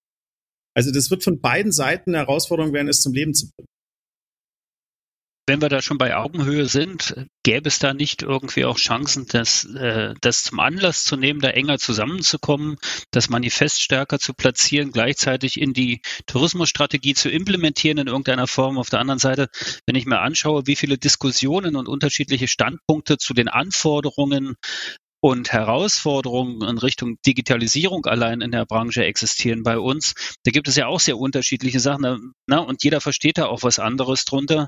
Also 0.75 0.91
das 0.91 1.11
wird 1.11 1.23
von 1.23 1.39
beiden 1.39 1.71
Seiten 1.71 2.11
eine 2.11 2.25
Herausforderung 2.25 2.73
werden, 2.73 2.87
es 2.87 3.01
zum 3.01 3.13
Leben 3.13 3.33
zu 3.33 3.47
bringen 3.47 3.67
wenn 5.45 5.61
wir 5.61 5.69
da 5.69 5.81
schon 5.81 5.97
bei 5.97 6.15
Augenhöhe 6.15 6.67
sind, 6.67 7.15
gäbe 7.43 7.67
es 7.67 7.79
da 7.79 7.93
nicht 7.93 8.21
irgendwie 8.21 8.63
auch 8.63 8.77
Chancen, 8.77 9.25
das, 9.29 9.65
äh, 9.65 10.13
das 10.21 10.43
zum 10.43 10.59
Anlass 10.61 11.03
zu 11.03 11.17
nehmen, 11.17 11.41
da 11.41 11.49
enger 11.49 11.79
zusammenzukommen, 11.79 12.77
das 13.11 13.29
Manifest 13.29 13.81
stärker 13.81 14.19
zu 14.19 14.33
platzieren, 14.33 14.91
gleichzeitig 14.91 15.59
in 15.59 15.73
die 15.73 16.01
Tourismusstrategie 16.27 17.13
zu 17.13 17.29
implementieren 17.29 17.97
in 17.97 18.07
irgendeiner 18.07 18.47
Form. 18.47 18.77
Auf 18.77 18.89
der 18.89 18.99
anderen 18.99 19.19
Seite, 19.19 19.49
wenn 19.85 19.95
ich 19.95 20.05
mir 20.05 20.19
anschaue, 20.19 20.65
wie 20.65 20.77
viele 20.77 20.97
Diskussionen 20.97 21.75
und 21.75 21.89
unterschiedliche 21.89 22.47
Standpunkte 22.47 23.17
zu 23.17 23.33
den 23.33 23.49
Anforderungen 23.49 24.55
und 25.23 25.53
Herausforderungen 25.53 26.67
in 26.67 26.77
Richtung 26.77 27.17
Digitalisierung 27.25 28.05
allein 28.07 28.41
in 28.41 28.51
der 28.51 28.65
Branche 28.65 29.05
existieren 29.05 29.63
bei 29.63 29.79
uns. 29.79 30.15
Da 30.43 30.51
gibt 30.51 30.67
es 30.67 30.75
ja 30.75 30.87
auch 30.87 30.99
sehr 30.99 31.17
unterschiedliche 31.17 31.79
Sachen. 31.79 32.33
Ne? 32.45 32.61
Und 32.61 32.83
jeder 32.83 32.99
versteht 32.99 33.37
da 33.37 33.45
auch 33.45 33.63
was 33.63 33.79
anderes 33.79 34.25
drunter. 34.25 34.67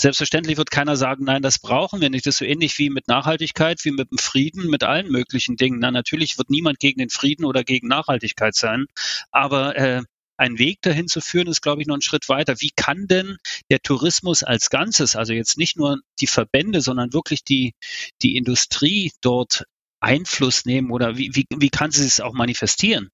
Selbstverständlich 0.00 0.56
wird 0.56 0.70
keiner 0.70 0.96
sagen, 0.96 1.24
nein, 1.24 1.42
das 1.42 1.58
brauchen 1.58 2.00
wir 2.00 2.08
nicht. 2.08 2.24
Das 2.24 2.36
ist 2.36 2.38
so 2.38 2.46
ähnlich 2.46 2.78
wie 2.78 2.88
mit 2.88 3.08
Nachhaltigkeit, 3.08 3.84
wie 3.84 3.90
mit 3.90 4.10
dem 4.10 4.16
Frieden, 4.16 4.70
mit 4.70 4.84
allen 4.84 5.12
möglichen 5.12 5.56
Dingen. 5.56 5.80
Na, 5.80 5.90
natürlich 5.90 6.38
wird 6.38 6.48
niemand 6.48 6.78
gegen 6.78 6.98
den 6.98 7.10
Frieden 7.10 7.44
oder 7.44 7.62
gegen 7.62 7.86
Nachhaltigkeit 7.86 8.54
sein. 8.54 8.86
Aber 9.32 9.76
äh, 9.76 10.02
ein 10.38 10.58
Weg 10.58 10.80
dahin 10.80 11.08
zu 11.08 11.20
führen, 11.20 11.48
ist, 11.48 11.60
glaube 11.60 11.82
ich, 11.82 11.86
noch 11.86 11.96
ein 11.96 12.00
Schritt 12.00 12.30
weiter. 12.30 12.54
Wie 12.60 12.70
kann 12.74 13.06
denn 13.06 13.36
der 13.70 13.80
Tourismus 13.80 14.44
als 14.44 14.70
Ganzes, 14.70 15.14
also 15.14 15.34
jetzt 15.34 15.58
nicht 15.58 15.76
nur 15.76 16.00
die 16.20 16.26
Verbände, 16.26 16.80
sondern 16.80 17.12
wirklich 17.12 17.44
die, 17.44 17.74
die 18.22 18.38
Industrie 18.38 19.12
dort 19.20 19.66
Einfluss 20.00 20.64
nehmen 20.64 20.90
oder 20.90 21.16
wie, 21.16 21.30
wie, 21.34 21.46
wie 21.54 21.70
kann 21.70 21.90
sie 21.90 22.04
es 22.04 22.20
auch 22.20 22.32
manifestieren, 22.32 23.10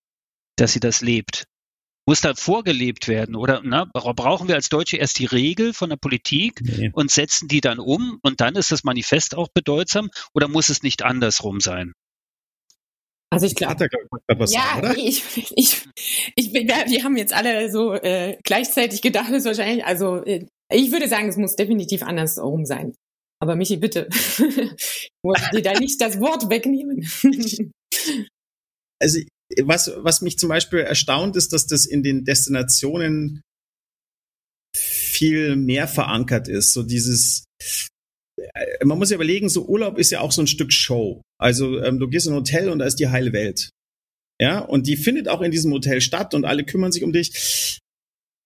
dass 0.56 0.72
sie 0.72 0.80
das 0.80 1.00
lebt? 1.00 1.44
Muss 2.08 2.20
da 2.20 2.34
vorgelebt 2.34 3.08
werden 3.08 3.34
oder 3.34 3.62
na, 3.64 3.84
brauchen 3.92 4.46
wir 4.46 4.54
als 4.54 4.68
Deutsche 4.68 4.96
erst 4.96 5.18
die 5.18 5.26
Regel 5.26 5.74
von 5.74 5.90
der 5.90 5.96
Politik 5.96 6.60
nee. 6.62 6.90
und 6.92 7.10
setzen 7.10 7.48
die 7.48 7.60
dann 7.60 7.80
um 7.80 8.20
und 8.22 8.40
dann 8.40 8.54
ist 8.54 8.70
das 8.70 8.84
Manifest 8.84 9.34
auch 9.34 9.48
bedeutsam 9.52 10.10
oder 10.32 10.46
muss 10.46 10.68
es 10.68 10.84
nicht 10.84 11.02
andersrum 11.02 11.58
sein? 11.58 11.94
Also 13.30 13.46
ich 13.46 13.56
glaube, 13.56 13.88
ja, 14.30 14.46
sagen, 14.46 14.94
ich, 14.98 15.22
ich, 15.56 15.82
ich, 16.36 16.52
bin, 16.52 16.68
wir 16.68 17.04
haben 17.04 17.16
jetzt 17.16 17.32
alle 17.32 17.70
so 17.70 17.94
äh, 17.94 18.38
gleichzeitig 18.44 19.02
gedacht, 19.02 19.30
ist 19.32 19.44
wahrscheinlich, 19.44 19.84
also 19.84 20.24
äh, 20.24 20.46
ich 20.70 20.92
würde 20.92 21.08
sagen, 21.08 21.28
es 21.28 21.36
muss 21.36 21.56
definitiv 21.56 22.02
andersrum 22.02 22.64
sein. 22.64 22.94
Aber 23.40 23.54
Michi, 23.54 23.76
bitte, 23.76 24.08
wollte 25.22 25.50
dir 25.52 25.62
da 25.62 25.78
nicht 25.78 26.00
das 26.00 26.18
Wort 26.20 26.48
wegnehmen. 26.48 27.06
also 29.00 29.20
was, 29.62 29.92
was 29.98 30.22
mich 30.22 30.38
zum 30.38 30.48
Beispiel 30.48 30.80
erstaunt, 30.80 31.36
ist, 31.36 31.52
dass 31.52 31.66
das 31.66 31.86
in 31.86 32.02
den 32.02 32.24
Destinationen 32.24 33.42
viel 34.74 35.56
mehr 35.56 35.88
verankert 35.88 36.48
ist. 36.48 36.72
So 36.72 36.82
dieses, 36.82 37.44
äh, 38.36 38.84
man 38.84 38.98
muss 38.98 39.10
ja 39.10 39.16
überlegen, 39.16 39.48
so 39.48 39.66
Urlaub 39.66 39.98
ist 39.98 40.10
ja 40.10 40.20
auch 40.20 40.32
so 40.32 40.42
ein 40.42 40.46
Stück 40.46 40.72
Show. 40.72 41.22
Also 41.38 41.80
ähm, 41.82 41.98
du 41.98 42.08
gehst 42.08 42.26
in 42.26 42.32
ein 42.32 42.38
Hotel 42.38 42.68
und 42.68 42.80
da 42.80 42.86
ist 42.86 42.96
die 42.96 43.08
heile 43.08 43.32
Welt. 43.32 43.70
Ja, 44.40 44.58
und 44.58 44.86
die 44.86 44.96
findet 44.96 45.28
auch 45.28 45.40
in 45.40 45.50
diesem 45.50 45.72
Hotel 45.72 46.00
statt 46.00 46.34
und 46.34 46.44
alle 46.44 46.64
kümmern 46.64 46.92
sich 46.92 47.04
um 47.04 47.12
dich. 47.12 47.80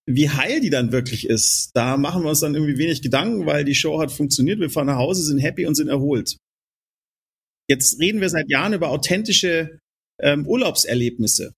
Wie 0.07 0.29
heil 0.29 0.61
die 0.61 0.69
dann 0.69 0.91
wirklich 0.91 1.27
ist, 1.27 1.71
da 1.73 1.95
machen 1.97 2.23
wir 2.23 2.29
uns 2.29 2.39
dann 2.39 2.55
irgendwie 2.55 2.77
wenig 2.77 3.01
Gedanken, 3.01 3.45
weil 3.45 3.63
die 3.63 3.75
Show 3.75 4.01
hat 4.01 4.11
funktioniert. 4.11 4.59
Wir 4.59 4.69
fahren 4.69 4.87
nach 4.87 4.97
Hause, 4.97 5.23
sind 5.23 5.39
happy 5.39 5.65
und 5.65 5.75
sind 5.75 5.89
erholt. 5.89 6.37
Jetzt 7.69 7.99
reden 7.99 8.19
wir 8.19 8.29
seit 8.29 8.49
Jahren 8.49 8.73
über 8.73 8.89
authentische 8.89 9.79
ähm, 10.19 10.47
Urlaubserlebnisse. 10.47 11.53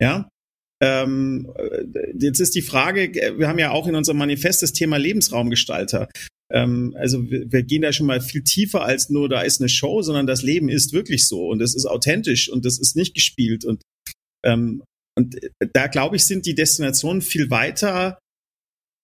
Ja, 0.00 0.28
ähm, 0.82 1.52
äh, 1.56 2.12
jetzt 2.18 2.40
ist 2.40 2.54
die 2.54 2.62
Frage, 2.62 3.12
wir 3.38 3.48
haben 3.48 3.58
ja 3.58 3.70
auch 3.70 3.86
in 3.86 3.94
unserem 3.94 4.18
Manifest 4.18 4.62
das 4.62 4.72
Thema 4.72 4.98
Lebensraumgestalter. 4.98 6.08
Ähm, 6.52 6.94
also 6.98 7.30
wir, 7.30 7.50
wir, 7.50 7.62
gehen 7.62 7.82
da 7.82 7.92
schon 7.92 8.06
mal 8.06 8.20
viel 8.20 8.42
tiefer 8.42 8.84
als 8.84 9.08
nur, 9.08 9.28
da 9.28 9.40
ist 9.40 9.60
eine 9.60 9.68
Show, 9.68 10.02
sondern 10.02 10.26
das 10.26 10.42
Leben 10.42 10.68
ist 10.68 10.92
wirklich 10.92 11.26
so 11.26 11.48
und 11.48 11.62
es 11.62 11.74
ist 11.74 11.86
authentisch 11.86 12.50
und 12.50 12.64
das 12.64 12.78
ist 12.78 12.94
nicht 12.94 13.14
gespielt 13.14 13.64
und 13.64 13.82
ähm, 14.44 14.82
und 15.16 15.36
da 15.72 15.86
glaube 15.86 16.16
ich, 16.16 16.24
sind 16.24 16.46
die 16.46 16.54
Destinationen 16.54 17.22
viel 17.22 17.50
weiter 17.50 18.18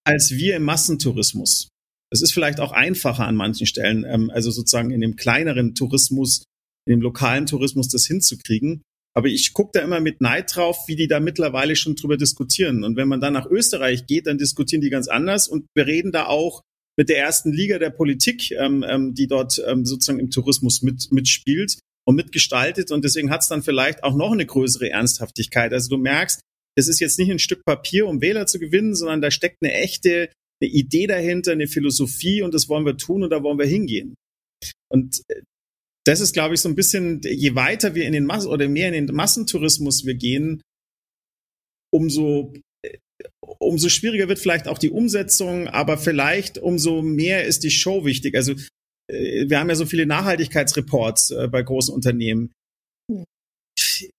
als 0.04 0.32
wir 0.32 0.56
im 0.56 0.64
Massentourismus. 0.64 1.68
Es 2.10 2.22
ist 2.22 2.32
vielleicht 2.32 2.60
auch 2.60 2.72
einfacher 2.72 3.26
an 3.26 3.36
manchen 3.36 3.66
Stellen, 3.66 4.04
ähm, 4.04 4.30
also 4.30 4.50
sozusagen 4.50 4.90
in 4.90 5.00
dem 5.00 5.16
kleineren 5.16 5.74
Tourismus, 5.74 6.44
in 6.86 6.96
dem 6.96 7.00
lokalen 7.00 7.46
Tourismus 7.46 7.88
das 7.88 8.06
hinzukriegen. 8.06 8.82
Aber 9.14 9.28
ich 9.28 9.52
gucke 9.52 9.70
da 9.74 9.80
immer 9.80 10.00
mit 10.00 10.20
Neid 10.20 10.54
drauf, 10.54 10.76
wie 10.86 10.96
die 10.96 11.06
da 11.06 11.20
mittlerweile 11.20 11.76
schon 11.76 11.94
drüber 11.94 12.16
diskutieren. 12.16 12.82
Und 12.82 12.96
wenn 12.96 13.08
man 13.08 13.20
dann 13.20 13.34
nach 13.34 13.46
Österreich 13.46 14.06
geht, 14.06 14.26
dann 14.26 14.38
diskutieren 14.38 14.80
die 14.80 14.90
ganz 14.90 15.08
anders. 15.08 15.48
Und 15.48 15.66
wir 15.74 15.86
reden 15.86 16.12
da 16.12 16.26
auch 16.26 16.62
mit 16.98 17.08
der 17.08 17.18
ersten 17.18 17.52
Liga 17.52 17.78
der 17.78 17.90
Politik, 17.90 18.50
ähm, 18.52 18.84
ähm, 18.86 19.14
die 19.14 19.26
dort 19.26 19.62
ähm, 19.66 19.84
sozusagen 19.84 20.18
im 20.18 20.30
Tourismus 20.30 20.82
mit, 20.82 21.10
mitspielt 21.12 21.78
und 22.06 22.16
mitgestaltet. 22.16 22.90
Und 22.90 23.04
deswegen 23.04 23.30
hat 23.30 23.42
es 23.42 23.48
dann 23.48 23.62
vielleicht 23.62 24.04
auch 24.04 24.14
noch 24.14 24.32
eine 24.32 24.46
größere 24.46 24.90
Ernsthaftigkeit. 24.90 25.72
Also 25.72 25.88
du 25.88 26.02
merkst, 26.02 26.40
es 26.76 26.88
ist 26.88 27.00
jetzt 27.00 27.18
nicht 27.18 27.30
ein 27.30 27.38
Stück 27.38 27.64
Papier, 27.64 28.06
um 28.06 28.20
Wähler 28.20 28.46
zu 28.46 28.58
gewinnen, 28.58 28.94
sondern 28.94 29.20
da 29.20 29.30
steckt 29.30 29.58
eine 29.62 29.72
echte 29.72 30.30
eine 30.62 30.70
Idee 30.70 31.06
dahinter, 31.06 31.52
eine 31.52 31.66
Philosophie 31.66 32.42
und 32.42 32.54
das 32.54 32.68
wollen 32.68 32.86
wir 32.86 32.96
tun 32.96 33.24
und 33.24 33.30
da 33.30 33.42
wollen 33.42 33.58
wir 33.58 33.66
hingehen. 33.66 34.14
Und 34.88 35.22
äh, 35.28 35.42
das 36.04 36.20
ist, 36.20 36.32
glaube 36.32 36.54
ich, 36.54 36.60
so 36.60 36.68
ein 36.68 36.74
bisschen, 36.74 37.20
je 37.22 37.54
weiter 37.54 37.94
wir 37.94 38.06
in 38.06 38.12
den 38.12 38.24
Massen 38.24 38.48
oder 38.48 38.68
mehr 38.68 38.92
in 38.92 39.06
den 39.06 39.14
Massentourismus 39.14 40.04
wir 40.04 40.14
gehen, 40.14 40.62
umso 41.92 42.52
umso 43.58 43.88
schwieriger 43.88 44.28
wird 44.28 44.38
vielleicht 44.38 44.66
auch 44.66 44.78
die 44.78 44.90
Umsetzung, 44.90 45.68
aber 45.68 45.98
vielleicht 45.98 46.58
umso 46.58 47.02
mehr 47.02 47.44
ist 47.44 47.62
die 47.62 47.70
Show 47.70 48.04
wichtig. 48.04 48.34
Also 48.34 48.52
äh, 48.52 48.56
wir 49.12 49.58
haben 49.58 49.68
ja 49.68 49.74
so 49.74 49.86
viele 49.86 50.06
Nachhaltigkeitsreports 50.06 51.30
äh, 51.30 51.48
bei 51.48 51.62
großen 51.62 51.94
Unternehmen. 51.94 52.52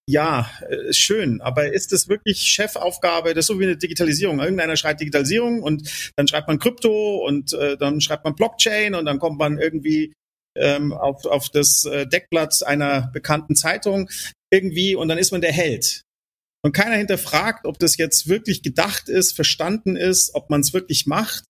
Ja, 0.07 0.49
äh, 0.67 0.93
schön, 0.93 1.41
aber 1.41 1.71
ist 1.71 1.91
das 1.91 2.07
wirklich 2.07 2.39
Chefaufgabe? 2.39 3.33
Das 3.33 3.43
ist 3.43 3.47
so 3.47 3.59
wie 3.59 3.65
eine 3.65 3.77
Digitalisierung. 3.77 4.39
Irgendeiner 4.39 4.75
schreibt 4.75 5.01
Digitalisierung 5.01 5.61
und 5.61 6.11
dann 6.15 6.27
schreibt 6.27 6.47
man 6.47 6.59
Krypto 6.59 7.25
und 7.25 7.53
äh, 7.53 7.77
dann 7.77 8.01
schreibt 8.01 8.23
man 8.23 8.35
Blockchain 8.35 8.95
und 8.95 9.05
dann 9.05 9.19
kommt 9.19 9.37
man 9.37 9.57
irgendwie 9.59 10.13
ähm, 10.55 10.93
auf, 10.93 11.25
auf 11.25 11.49
das 11.49 11.81
Deckblatt 11.81 12.63
einer 12.65 13.09
bekannten 13.11 13.55
Zeitung 13.55 14.09
irgendwie 14.51 14.95
und 14.95 15.07
dann 15.07 15.17
ist 15.17 15.31
man 15.31 15.41
der 15.41 15.51
Held 15.51 16.03
und 16.63 16.71
keiner 16.71 16.95
hinterfragt, 16.95 17.65
ob 17.65 17.77
das 17.77 17.97
jetzt 17.97 18.27
wirklich 18.29 18.63
gedacht 18.63 19.09
ist, 19.09 19.35
verstanden 19.35 19.95
ist, 19.95 20.33
ob 20.33 20.49
man 20.49 20.61
es 20.61 20.73
wirklich 20.73 21.05
macht. 21.05 21.43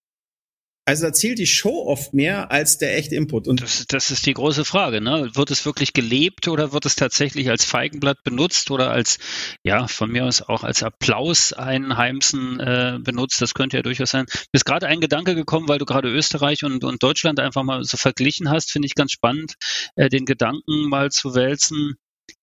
Also 0.86 1.06
da 1.06 1.14
zählt 1.14 1.40
die 1.40 1.48
Show 1.48 1.86
oft 1.88 2.14
mehr 2.14 2.52
als 2.52 2.78
der 2.78 2.98
echte 2.98 3.16
Input. 3.16 3.48
Und 3.48 3.62
das, 3.62 3.86
das 3.88 4.12
ist 4.12 4.26
die 4.26 4.34
große 4.34 4.66
Frage. 4.66 5.00
Ne? 5.00 5.30
Wird 5.34 5.50
es 5.50 5.66
wirklich 5.66 5.94
gelebt 5.94 6.50
oder 6.50 6.74
wird 6.74 6.86
es 6.86 6.96
tatsächlich 6.96 7.50
als 7.50 7.64
Feigenblatt 7.64 8.24
benutzt 8.24 8.70
oder 8.70 8.92
als, 8.92 9.18
ja, 9.64 9.88
von 9.88 10.12
mir 10.12 10.26
aus 10.26 10.42
auch 10.42 10.64
als 10.64 10.84
Applaus 10.84 11.54
einheimsen 11.54 12.60
äh, 12.60 13.00
benutzt? 13.02 13.42
Das 13.42 13.54
könnte 13.54 13.78
ja 13.78 13.84
durchaus 13.84 14.12
sein. 14.12 14.26
Mir 14.28 14.58
ist 14.58 14.66
gerade 14.66 14.88
ein 14.88 15.00
Gedanke 15.00 15.36
gekommen, 15.36 15.70
weil 15.70 15.80
du 15.80 15.86
gerade 15.86 16.10
Österreich 16.10 16.66
und, 16.66 16.84
und 16.84 17.02
Deutschland 17.02 17.40
einfach 17.40 17.64
mal 17.64 17.84
so 17.86 17.96
verglichen 17.96 18.50
hast, 18.50 18.72
finde 18.72 18.88
ich 18.88 18.96
ganz 18.96 19.14
spannend, 19.14 19.56
äh, 19.96 20.10
den 20.10 20.26
Gedanken 20.26 20.90
mal 20.90 21.12
zu 21.12 21.34
wälzen 21.34 21.96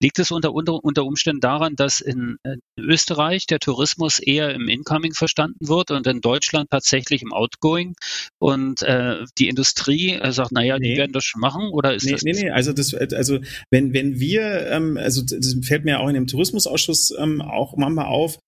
Liegt 0.03 0.19
es 0.19 0.31
unter, 0.31 0.53
unter, 0.53 0.83
unter 0.83 1.05
Umständen 1.05 1.41
daran, 1.41 1.77
dass 1.77 2.01
in, 2.01 2.37
in 2.43 2.61
Österreich 2.79 3.47
der 3.47 3.59
Tourismus 3.59 4.19
eher 4.19 4.55
im 4.55 4.69
Incoming 4.69 5.13
verstanden 5.13 5.69
wird 5.69 5.91
und 5.91 6.07
in 6.07 6.21
Deutschland 6.21 6.71
tatsächlich 6.71 7.23
im 7.23 7.33
Outgoing 7.33 7.95
und 8.39 8.83
äh, 8.83 9.25
die 9.39 9.49
Industrie 9.49 10.13
äh, 10.13 10.33
sagt, 10.33 10.53
naja, 10.53 10.79
nee. 10.79 10.93
die 10.93 10.99
werden 10.99 11.13
das 11.13 11.25
schon 11.25 11.41
machen 11.41 11.71
oder 11.71 11.95
ist 11.95 12.05
nee, 12.05 12.13
das? 12.13 12.23
Nee, 12.23 12.33
nee, 12.33 12.51
also 12.51 12.73
das, 12.73 12.95
also 12.95 13.41
wenn, 13.71 13.93
wenn 13.93 14.19
wir, 14.19 14.67
ähm, 14.69 14.97
also 14.97 15.23
das 15.23 15.57
fällt 15.63 15.85
mir 15.85 16.01
auch 16.01 16.09
in 16.09 16.15
dem 16.15 16.27
Tourismusausschuss 16.27 17.13
ähm, 17.19 17.43
auch 17.43 17.77
manchmal 17.77 18.07
auf, 18.07 18.39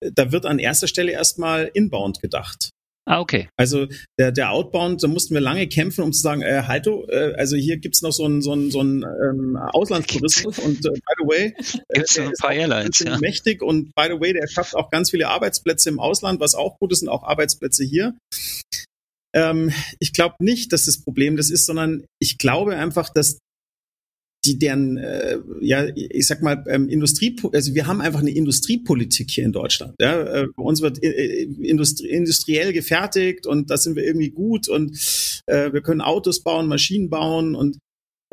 da 0.00 0.32
wird 0.32 0.46
an 0.46 0.58
erster 0.58 0.88
Stelle 0.88 1.12
erstmal 1.12 1.70
inbound 1.72 2.20
gedacht. 2.20 2.70
Ah, 3.04 3.18
okay. 3.18 3.48
Also 3.56 3.88
der, 4.18 4.30
der 4.30 4.52
Outbound, 4.52 5.02
da 5.02 5.08
mussten 5.08 5.34
wir 5.34 5.40
lange 5.40 5.66
kämpfen, 5.66 6.04
um 6.04 6.12
zu 6.12 6.20
sagen, 6.20 6.42
äh, 6.42 6.62
Halto, 6.68 7.04
äh, 7.08 7.34
also 7.36 7.56
hier 7.56 7.78
gibt's 7.78 8.00
noch 8.00 8.12
so 8.12 8.24
einen 8.24 8.42
so 8.42 8.52
einen, 8.52 8.70
so 8.70 8.78
einen 8.78 9.02
ähm, 9.02 9.56
Auslandstourismus 9.56 10.58
und 10.60 10.86
äh, 10.86 10.90
by 10.90 11.14
the 11.18 11.26
way, 11.26 11.54
äh, 11.88 11.94
gibt's 11.94 12.16
äh, 12.16 12.22
ein 12.22 12.32
paar 12.40 12.52
Airlines, 12.52 13.00
ja. 13.00 13.18
mächtig 13.18 13.60
und 13.60 13.92
by 13.96 14.04
the 14.04 14.20
way, 14.20 14.32
der 14.32 14.46
schafft 14.46 14.76
auch 14.76 14.90
ganz 14.90 15.10
viele 15.10 15.28
Arbeitsplätze 15.28 15.88
im 15.88 15.98
Ausland, 15.98 16.38
was 16.38 16.54
auch 16.54 16.78
gut 16.78 16.92
ist, 16.92 17.02
und 17.02 17.08
auch 17.08 17.24
Arbeitsplätze 17.24 17.84
hier. 17.84 18.14
Ähm, 19.34 19.72
ich 19.98 20.12
glaube 20.12 20.36
nicht, 20.38 20.72
dass 20.72 20.84
das 20.84 21.02
Problem 21.02 21.36
das 21.36 21.50
ist, 21.50 21.66
sondern 21.66 22.04
ich 22.20 22.38
glaube 22.38 22.76
einfach, 22.76 23.08
dass 23.08 23.38
die 24.44 24.58
deren, 24.58 24.96
äh, 24.96 25.38
ja, 25.60 25.86
ich 25.94 26.26
sag 26.26 26.42
mal, 26.42 26.64
ähm, 26.68 26.88
Industrie, 26.88 27.36
also 27.52 27.74
wir 27.74 27.86
haben 27.86 28.00
einfach 28.00 28.20
eine 28.20 28.30
Industriepolitik 28.30 29.30
hier 29.30 29.44
in 29.44 29.52
Deutschland. 29.52 29.94
Ja? 30.00 30.20
Äh, 30.20 30.48
bei 30.56 30.62
uns 30.62 30.82
wird 30.82 31.02
äh, 31.02 31.10
äh, 31.10 31.42
industri 31.62 32.08
industriell 32.08 32.72
gefertigt 32.72 33.46
und 33.46 33.70
da 33.70 33.76
sind 33.76 33.94
wir 33.94 34.04
irgendwie 34.04 34.30
gut 34.30 34.68
und 34.68 34.96
äh, 35.46 35.72
wir 35.72 35.80
können 35.82 36.00
Autos 36.00 36.42
bauen, 36.42 36.66
Maschinen 36.66 37.08
bauen 37.08 37.54
und 37.54 37.78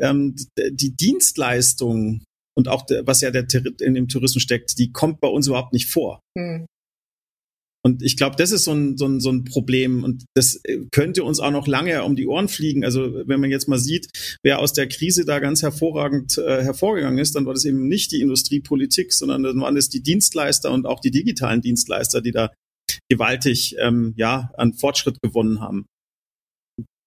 ähm, 0.00 0.34
die 0.56 0.96
Dienstleistung 0.96 2.24
und 2.56 2.68
auch 2.68 2.84
der, 2.86 3.06
was 3.06 3.20
ja 3.20 3.30
der, 3.30 3.46
in 3.80 3.94
dem 3.94 4.08
Tourismus 4.08 4.42
steckt, 4.42 4.78
die 4.78 4.92
kommt 4.92 5.20
bei 5.20 5.28
uns 5.28 5.46
überhaupt 5.46 5.72
nicht 5.72 5.88
vor. 5.88 6.20
Hm. 6.36 6.66
Und 7.82 8.02
ich 8.02 8.16
glaube, 8.16 8.36
das 8.36 8.52
ist 8.52 8.64
so 8.64 8.72
ein, 8.72 8.98
so, 8.98 9.06
ein, 9.06 9.20
so 9.20 9.30
ein 9.30 9.44
Problem 9.44 10.04
und 10.04 10.24
das 10.34 10.60
äh, 10.64 10.80
könnte 10.90 11.24
uns 11.24 11.40
auch 11.40 11.50
noch 11.50 11.66
lange 11.66 12.04
um 12.04 12.14
die 12.14 12.26
Ohren 12.26 12.48
fliegen. 12.48 12.84
Also 12.84 13.26
wenn 13.26 13.40
man 13.40 13.50
jetzt 13.50 13.68
mal 13.68 13.78
sieht, 13.78 14.08
wer 14.42 14.58
aus 14.58 14.74
der 14.74 14.86
Krise 14.86 15.24
da 15.24 15.38
ganz 15.38 15.62
hervorragend 15.62 16.36
äh, 16.36 16.62
hervorgegangen 16.62 17.18
ist, 17.18 17.34
dann 17.34 17.46
war 17.46 17.54
das 17.54 17.64
eben 17.64 17.88
nicht 17.88 18.12
die 18.12 18.20
Industriepolitik, 18.20 19.12
sondern 19.14 19.42
dann 19.42 19.60
waren 19.60 19.76
es 19.78 19.88
die 19.88 20.02
Dienstleister 20.02 20.70
und 20.70 20.86
auch 20.86 21.00
die 21.00 21.10
digitalen 21.10 21.62
Dienstleister, 21.62 22.20
die 22.20 22.32
da 22.32 22.52
gewaltig 23.08 23.76
ähm, 23.78 24.12
ja 24.16 24.50
an 24.56 24.74
Fortschritt 24.74 25.22
gewonnen 25.22 25.60
haben. 25.60 25.86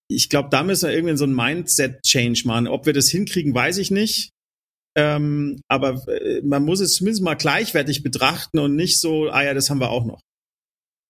Ich 0.10 0.30
glaube, 0.30 0.50
da 0.50 0.64
müssen 0.64 0.90
wir 0.90 0.96
irgendwie 0.96 1.18
so 1.18 1.26
ein 1.26 1.36
Mindset-Change 1.36 2.44
machen. 2.46 2.68
Ob 2.68 2.86
wir 2.86 2.94
das 2.94 3.10
hinkriegen, 3.10 3.54
weiß 3.54 3.78
ich 3.78 3.92
nicht. 3.92 4.32
Ähm, 4.96 5.62
aber 5.68 6.08
äh, 6.08 6.42
man 6.42 6.64
muss 6.66 6.80
es 6.80 6.96
zumindest 6.96 7.24
mal 7.24 7.36
gleichwertig 7.36 8.04
betrachten 8.04 8.60
und 8.60 8.76
nicht 8.76 9.00
so, 9.00 9.30
ah 9.30 9.44
ja, 9.44 9.54
das 9.54 9.70
haben 9.70 9.80
wir 9.80 9.90
auch 9.90 10.06
noch. 10.06 10.22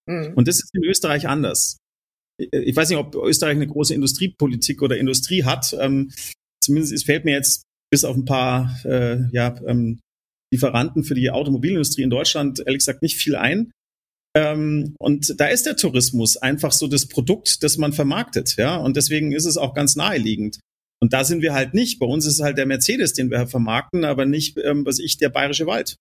Mhm. 0.08 0.34
Und 0.36 0.48
das 0.48 0.58
ist 0.58 0.72
in 0.74 0.84
Österreich 0.84 1.28
anders. 1.28 1.78
Ich 2.38 2.76
weiß 2.76 2.90
nicht, 2.90 2.98
ob 2.98 3.16
Österreich 3.16 3.56
eine 3.56 3.68
große 3.68 3.94
Industriepolitik 3.94 4.82
oder 4.82 4.98
Industrie 4.98 5.44
hat. 5.44 5.76
Ähm, 5.80 6.12
zumindest 6.64 6.94
es 6.94 7.04
fällt 7.04 7.26
mir 7.26 7.34
jetzt 7.34 7.64
bis 7.92 8.04
auf 8.04 8.16
ein 8.16 8.26
paar 8.26 8.76
äh, 8.86 9.28
ja, 9.32 9.56
ähm, 9.68 10.00
Lieferanten 10.52 11.04
für 11.04 11.16
die 11.16 11.30
Automobilindustrie 11.30 12.04
in 12.04 12.10
Deutschland 12.10 12.60
ehrlich 12.60 12.80
gesagt 12.80 13.02
nicht 13.02 13.18
viel 13.18 13.36
ein. 13.36 13.72
Ähm, 14.36 14.96
und 15.00 15.40
da 15.40 15.48
ist 15.48 15.66
der 15.66 15.76
Tourismus 15.76 16.38
einfach 16.38 16.72
so 16.72 16.88
das 16.88 17.06
Produkt, 17.08 17.62
das 17.64 17.78
man 17.78 17.94
vermarktet, 17.94 18.56
ja. 18.58 18.78
Und 18.78 18.98
deswegen 18.98 19.32
ist 19.32 19.46
es 19.46 19.58
auch 19.58 19.76
ganz 19.76 19.96
naheliegend. 19.96 20.60
Und 21.00 21.14
da 21.14 21.24
sind 21.24 21.42
wir 21.42 21.54
halt 21.54 21.74
nicht. 21.74 22.00
Bei 22.00 22.06
uns 22.06 22.26
ist 22.26 22.36
es 22.36 22.42
halt 22.42 22.58
der 22.58 22.66
Mercedes, 22.66 23.14
den 23.14 23.30
wir 23.30 23.46
vermarkten, 23.46 24.06
aber 24.06 24.26
nicht, 24.26 24.58
ähm, 24.58 24.86
was 24.86 25.00
ich, 25.00 25.18
der 25.18 25.30
bayerische 25.30 25.68
Wald. 25.68 25.98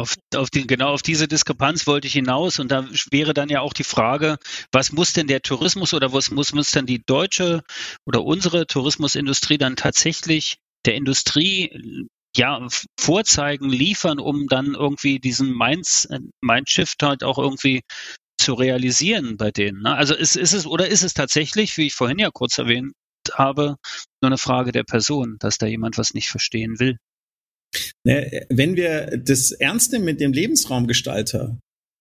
Auf, 0.00 0.16
auf 0.34 0.48
die, 0.48 0.66
genau 0.66 0.92
auf 0.94 1.02
diese 1.02 1.28
Diskrepanz 1.28 1.86
wollte 1.86 2.06
ich 2.06 2.14
hinaus 2.14 2.58
und 2.58 2.70
da 2.70 2.88
wäre 3.10 3.34
dann 3.34 3.50
ja 3.50 3.60
auch 3.60 3.74
die 3.74 3.84
Frage, 3.84 4.38
was 4.72 4.92
muss 4.92 5.12
denn 5.12 5.26
der 5.26 5.42
Tourismus 5.42 5.92
oder 5.92 6.12
was 6.14 6.30
muss, 6.30 6.52
muss 6.54 6.70
denn 6.70 6.86
die 6.86 7.02
deutsche 7.04 7.62
oder 8.06 8.24
unsere 8.24 8.66
Tourismusindustrie 8.66 9.58
dann 9.58 9.76
tatsächlich 9.76 10.56
der 10.86 10.94
Industrie 10.94 12.08
ja, 12.34 12.66
vorzeigen, 12.98 13.68
liefern, 13.68 14.18
um 14.18 14.46
dann 14.46 14.74
irgendwie 14.74 15.18
diesen 15.18 15.52
Minds, 15.54 16.08
Mindshift 16.40 17.02
halt 17.02 17.24
auch 17.24 17.38
irgendwie 17.38 17.82
zu 18.38 18.54
realisieren 18.54 19.36
bei 19.36 19.50
denen. 19.50 19.82
Ne? 19.82 19.94
Also 19.94 20.14
ist, 20.14 20.36
ist 20.36 20.54
es 20.54 20.66
oder 20.66 20.88
ist 20.88 21.02
es 21.02 21.12
tatsächlich, 21.12 21.76
wie 21.76 21.88
ich 21.88 21.94
vorhin 21.94 22.18
ja 22.18 22.30
kurz 22.32 22.56
erwähnt 22.56 22.94
habe, 23.34 23.76
nur 24.22 24.30
eine 24.30 24.38
Frage 24.38 24.72
der 24.72 24.84
Person, 24.84 25.36
dass 25.40 25.58
da 25.58 25.66
jemand 25.66 25.98
was 25.98 26.14
nicht 26.14 26.28
verstehen 26.28 26.78
will? 26.78 26.96
Ne, 28.06 28.46
wenn 28.48 28.76
wir 28.76 29.18
das 29.18 29.52
ernst 29.52 29.92
nehmen 29.92 30.06
mit 30.06 30.20
dem 30.20 30.32
Lebensraumgestalter, 30.32 31.58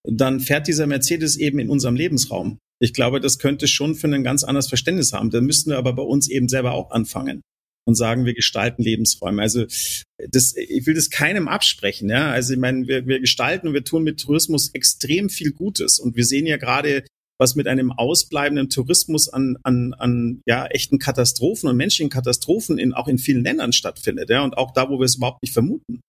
dann 0.08 0.40
fährt 0.40 0.68
dieser 0.68 0.88
Mercedes 0.88 1.36
eben 1.36 1.60
in 1.60 1.70
unserem 1.70 1.96
Lebensraum. 1.96 2.58
Ich 2.82 2.94
glaube, 2.94 3.20
das 3.20 3.40
könnte 3.40 3.68
schon 3.68 3.96
für 3.96 4.08
ein 4.08 4.24
ganz 4.24 4.44
anderes 4.44 4.70
Verständnis 4.70 5.12
haben. 5.12 5.30
Da 5.30 5.42
müssten 5.42 5.72
wir 5.72 5.78
aber 5.78 5.94
bei 5.94 6.04
uns 6.04 6.30
eben 6.30 6.48
selber 6.48 6.72
auch 6.72 6.92
anfangen 6.92 7.42
und 7.86 7.96
sagen, 7.96 8.26
wir 8.26 8.34
gestalten 8.34 8.84
Lebensräume. 8.84 9.42
Also 9.42 9.66
das, 10.30 10.56
ich 10.56 10.86
will 10.86 10.94
das 10.94 11.10
keinem 11.10 11.48
absprechen. 11.48 12.10
Ja? 12.10 12.32
Also 12.32 12.54
ich 12.54 12.60
meine, 12.60 12.88
wir, 12.88 13.06
wir 13.08 13.20
gestalten 13.20 13.68
und 13.68 13.74
wir 13.74 13.84
tun 13.84 14.04
mit 14.04 14.22
Tourismus 14.22 14.70
extrem 14.74 15.30
viel 15.30 15.52
Gutes. 15.52 16.00
Und 16.00 16.16
wir 16.16 16.26
sehen 16.26 16.46
ja 16.46 16.58
gerade, 16.58 17.04
was 17.40 17.56
mit 17.56 17.68
einem 17.68 17.92
ausbleibenden 17.92 18.70
Tourismus 18.70 19.30
an, 19.30 19.58
an, 19.64 19.94
an 19.94 20.42
ja, 20.46 20.66
echten 20.68 21.00
Katastrophen 21.00 21.70
und 21.70 21.78
menschlichen 21.78 22.10
Katastrophen 22.10 22.78
in, 22.78 22.94
auch 22.94 23.08
in 23.08 23.18
vielen 23.18 23.44
Ländern 23.44 23.74
stattfindet. 23.74 24.30
Ja? 24.30 24.44
Und 24.44 24.58
auch 24.58 24.72
da, 24.72 24.90
wo 24.90 25.00
wir 25.00 25.06
es 25.06 25.16
überhaupt 25.16 25.42
nicht 25.42 25.54
vermuten. 25.54 26.02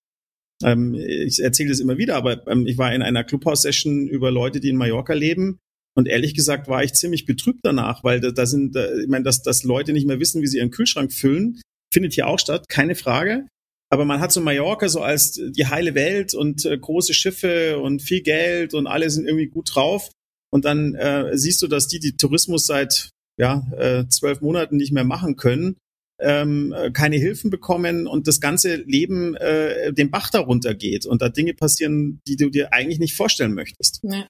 Ähm, 0.63 0.95
ich 0.95 1.41
erzähle 1.43 1.71
das 1.71 1.81
immer 1.81 1.99
wieder, 1.99 2.17
aber 2.17 2.47
ähm, 2.49 2.67
ich 2.67 2.77
war 2.79 2.93
in 2.93 3.03
einer 3.03 3.25
Clubhouse-Session 3.25 4.09
über 4.09 4.31
Leute, 4.31 4.61
die 4.61 4.69
in 4.69 4.77
Mallorca 4.77 5.15
leben 5.15 5.59
und 5.97 6.09
ehrlich 6.09 6.35
gesagt 6.35 6.69
war 6.69 6.85
ich 6.85 6.93
ziemlich 6.95 7.27
betrübt 7.27 7.61
danach, 7.63 8.05
weil 8.05 8.21
da, 8.21 8.31
da 8.31 8.47
sind, 8.47 8.75
da, 8.77 8.87
ich 8.99 9.09
meine, 9.09 9.25
dass, 9.25 9.43
dass 9.43 9.65
Leute 9.65 9.93
nicht 9.93 10.07
mehr 10.07 10.21
wissen, 10.21 10.43
wie 10.43 10.47
sie 10.47 10.59
ihren 10.59 10.71
Kühlschrank 10.71 11.13
füllen, 11.13 11.61
findet 11.93 12.13
hier 12.15 12.27
auch 12.27 12.39
statt, 12.39 12.69
keine 12.69 12.95
Frage. 12.95 13.47
Aber 13.93 14.05
man 14.05 14.21
hat 14.21 14.31
so 14.31 14.41
Mallorca 14.41 14.89
so 14.89 15.03
als 15.03 15.33
die 15.33 15.67
heile 15.67 15.95
Welt 15.95 16.35
und 16.35 16.65
äh, 16.65 16.79
große 16.79 17.13
Schiffe 17.13 17.81
und 17.81 18.03
viel 18.03 18.23
Geld 18.23 18.73
und 18.73 18.87
alle 18.87 19.11
sind 19.11 19.27
irgendwie 19.27 19.49
gut 19.49 19.75
drauf. 19.75 20.11
Und 20.53 20.65
dann 20.65 20.95
äh, 20.95 21.37
siehst 21.37 21.63
du, 21.63 21.69
dass 21.69 21.89
die, 21.89 22.01
die 22.01 22.17
Tourismus 22.17 22.67
seit 22.67 23.11
ja, 23.39 23.67
äh, 23.77 24.07
zwölf 24.09 24.41
Monaten 24.41 24.77
nicht 24.77 24.93
mehr 24.93 25.05
machen 25.05 25.37
können, 25.37 25.77
ähm, 26.21 26.75
keine 26.93 27.17
Hilfen 27.17 27.51
bekommen 27.51 28.07
und 28.07 28.29
das 28.29 28.41
ganze 28.41 28.77
Leben 28.77 29.37
äh, 29.37 29.93
den 29.93 30.11
Bach 30.11 30.31
darunter 30.31 30.75
geht 30.75 31.07
und 31.07 31.23
da 31.23 31.31
Dinge 31.31 31.55
passieren, 31.55 32.21
die 32.27 32.37
du 32.37 32.51
dir 32.51 32.73
eigentlich 32.73 32.99
nicht 32.99 33.15
vorstellen 33.15 33.55
möchtest. 33.55 34.01
Ja 34.03 34.27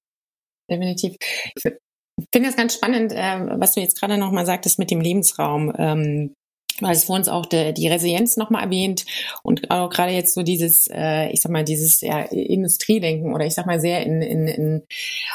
definitiv. 0.71 1.17
Ich 1.57 2.27
finde 2.33 2.49
das 2.49 2.57
ganz 2.57 2.75
spannend, 2.75 3.13
äh, 3.13 3.59
was 3.59 3.75
du 3.75 3.81
jetzt 3.81 3.99
gerade 3.99 4.17
nochmal 4.17 4.47
sagtest 4.47 4.79
mit 4.79 4.91
dem 4.91 5.01
Lebensraum. 5.01 5.73
Ähm, 5.77 6.35
weil 6.81 6.93
es 6.93 7.05
vor 7.05 7.16
uns 7.16 7.29
auch 7.29 7.47
de, 7.47 7.73
die 7.73 7.88
Resilienz 7.88 8.37
nochmal 8.37 8.64
erwähnt 8.64 9.05
und 9.43 9.71
auch 9.71 9.90
gerade 9.90 10.12
jetzt 10.12 10.35
so 10.35 10.43
dieses, 10.43 10.88
äh, 10.88 11.29
ich 11.31 11.40
sag 11.40 11.53
mal, 11.53 11.64
dieses 11.64 12.01
ja, 12.01 12.21
Industriedenken 12.21 13.35
oder 13.35 13.47
ich 13.47 13.55
sag 13.55 13.66
mal 13.66 13.81
sehr 13.81 14.05
in, 14.05 14.23
in, 14.23 14.49
in 14.49 14.83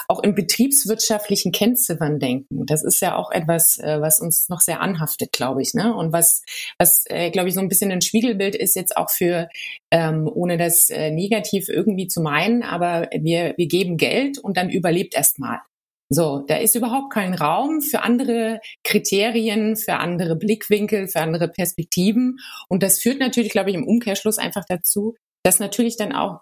auch 0.07 0.21
in 0.23 0.35
betriebswirtschaftlichen 0.35 1.51
Kennziffern 1.51 2.19
denken. 2.19 2.65
Das 2.65 2.83
ist 2.83 3.01
ja 3.01 3.15
auch 3.15 3.31
etwas, 3.31 3.77
äh, 3.79 4.01
was 4.01 4.19
uns 4.19 4.49
noch 4.49 4.61
sehr 4.61 4.81
anhaftet, 4.81 5.31
glaube 5.31 5.61
ich, 5.61 5.73
ne? 5.73 5.95
Und 5.95 6.11
was, 6.11 6.43
was 6.77 7.03
äh, 7.07 7.31
glaube 7.31 7.49
ich, 7.49 7.55
so 7.55 7.61
ein 7.61 7.69
bisschen 7.69 7.91
ein 7.91 8.01
Spiegelbild 8.01 8.55
ist 8.55 8.75
jetzt 8.75 8.97
auch 8.97 9.09
für, 9.09 9.49
ähm, 9.91 10.29
ohne 10.31 10.57
das 10.57 10.89
äh, 10.89 11.11
negativ 11.11 11.69
irgendwie 11.69 12.07
zu 12.07 12.21
meinen, 12.21 12.63
aber 12.63 13.09
wir, 13.17 13.53
wir 13.57 13.67
geben 13.67 13.97
Geld 13.97 14.39
und 14.39 14.57
dann 14.57 14.69
überlebt 14.69 15.15
erst 15.15 15.39
mal. 15.39 15.61
So, 16.09 16.43
da 16.47 16.57
ist 16.57 16.75
überhaupt 16.75 17.11
kein 17.11 17.33
Raum 17.33 17.81
für 17.81 18.03
andere 18.03 18.59
Kriterien, 18.83 19.75
für 19.75 19.95
andere 19.95 20.35
Blickwinkel, 20.35 21.07
für 21.07 21.19
andere 21.19 21.47
Perspektiven. 21.47 22.37
Und 22.69 22.83
das 22.83 22.99
führt 22.99 23.19
natürlich, 23.19 23.51
glaube 23.51 23.71
ich, 23.71 23.75
im 23.75 23.87
Umkehrschluss 23.87 24.37
einfach 24.37 24.65
dazu, 24.67 25.15
dass 25.43 25.59
natürlich 25.59 25.97
dann 25.97 26.13
auch 26.13 26.41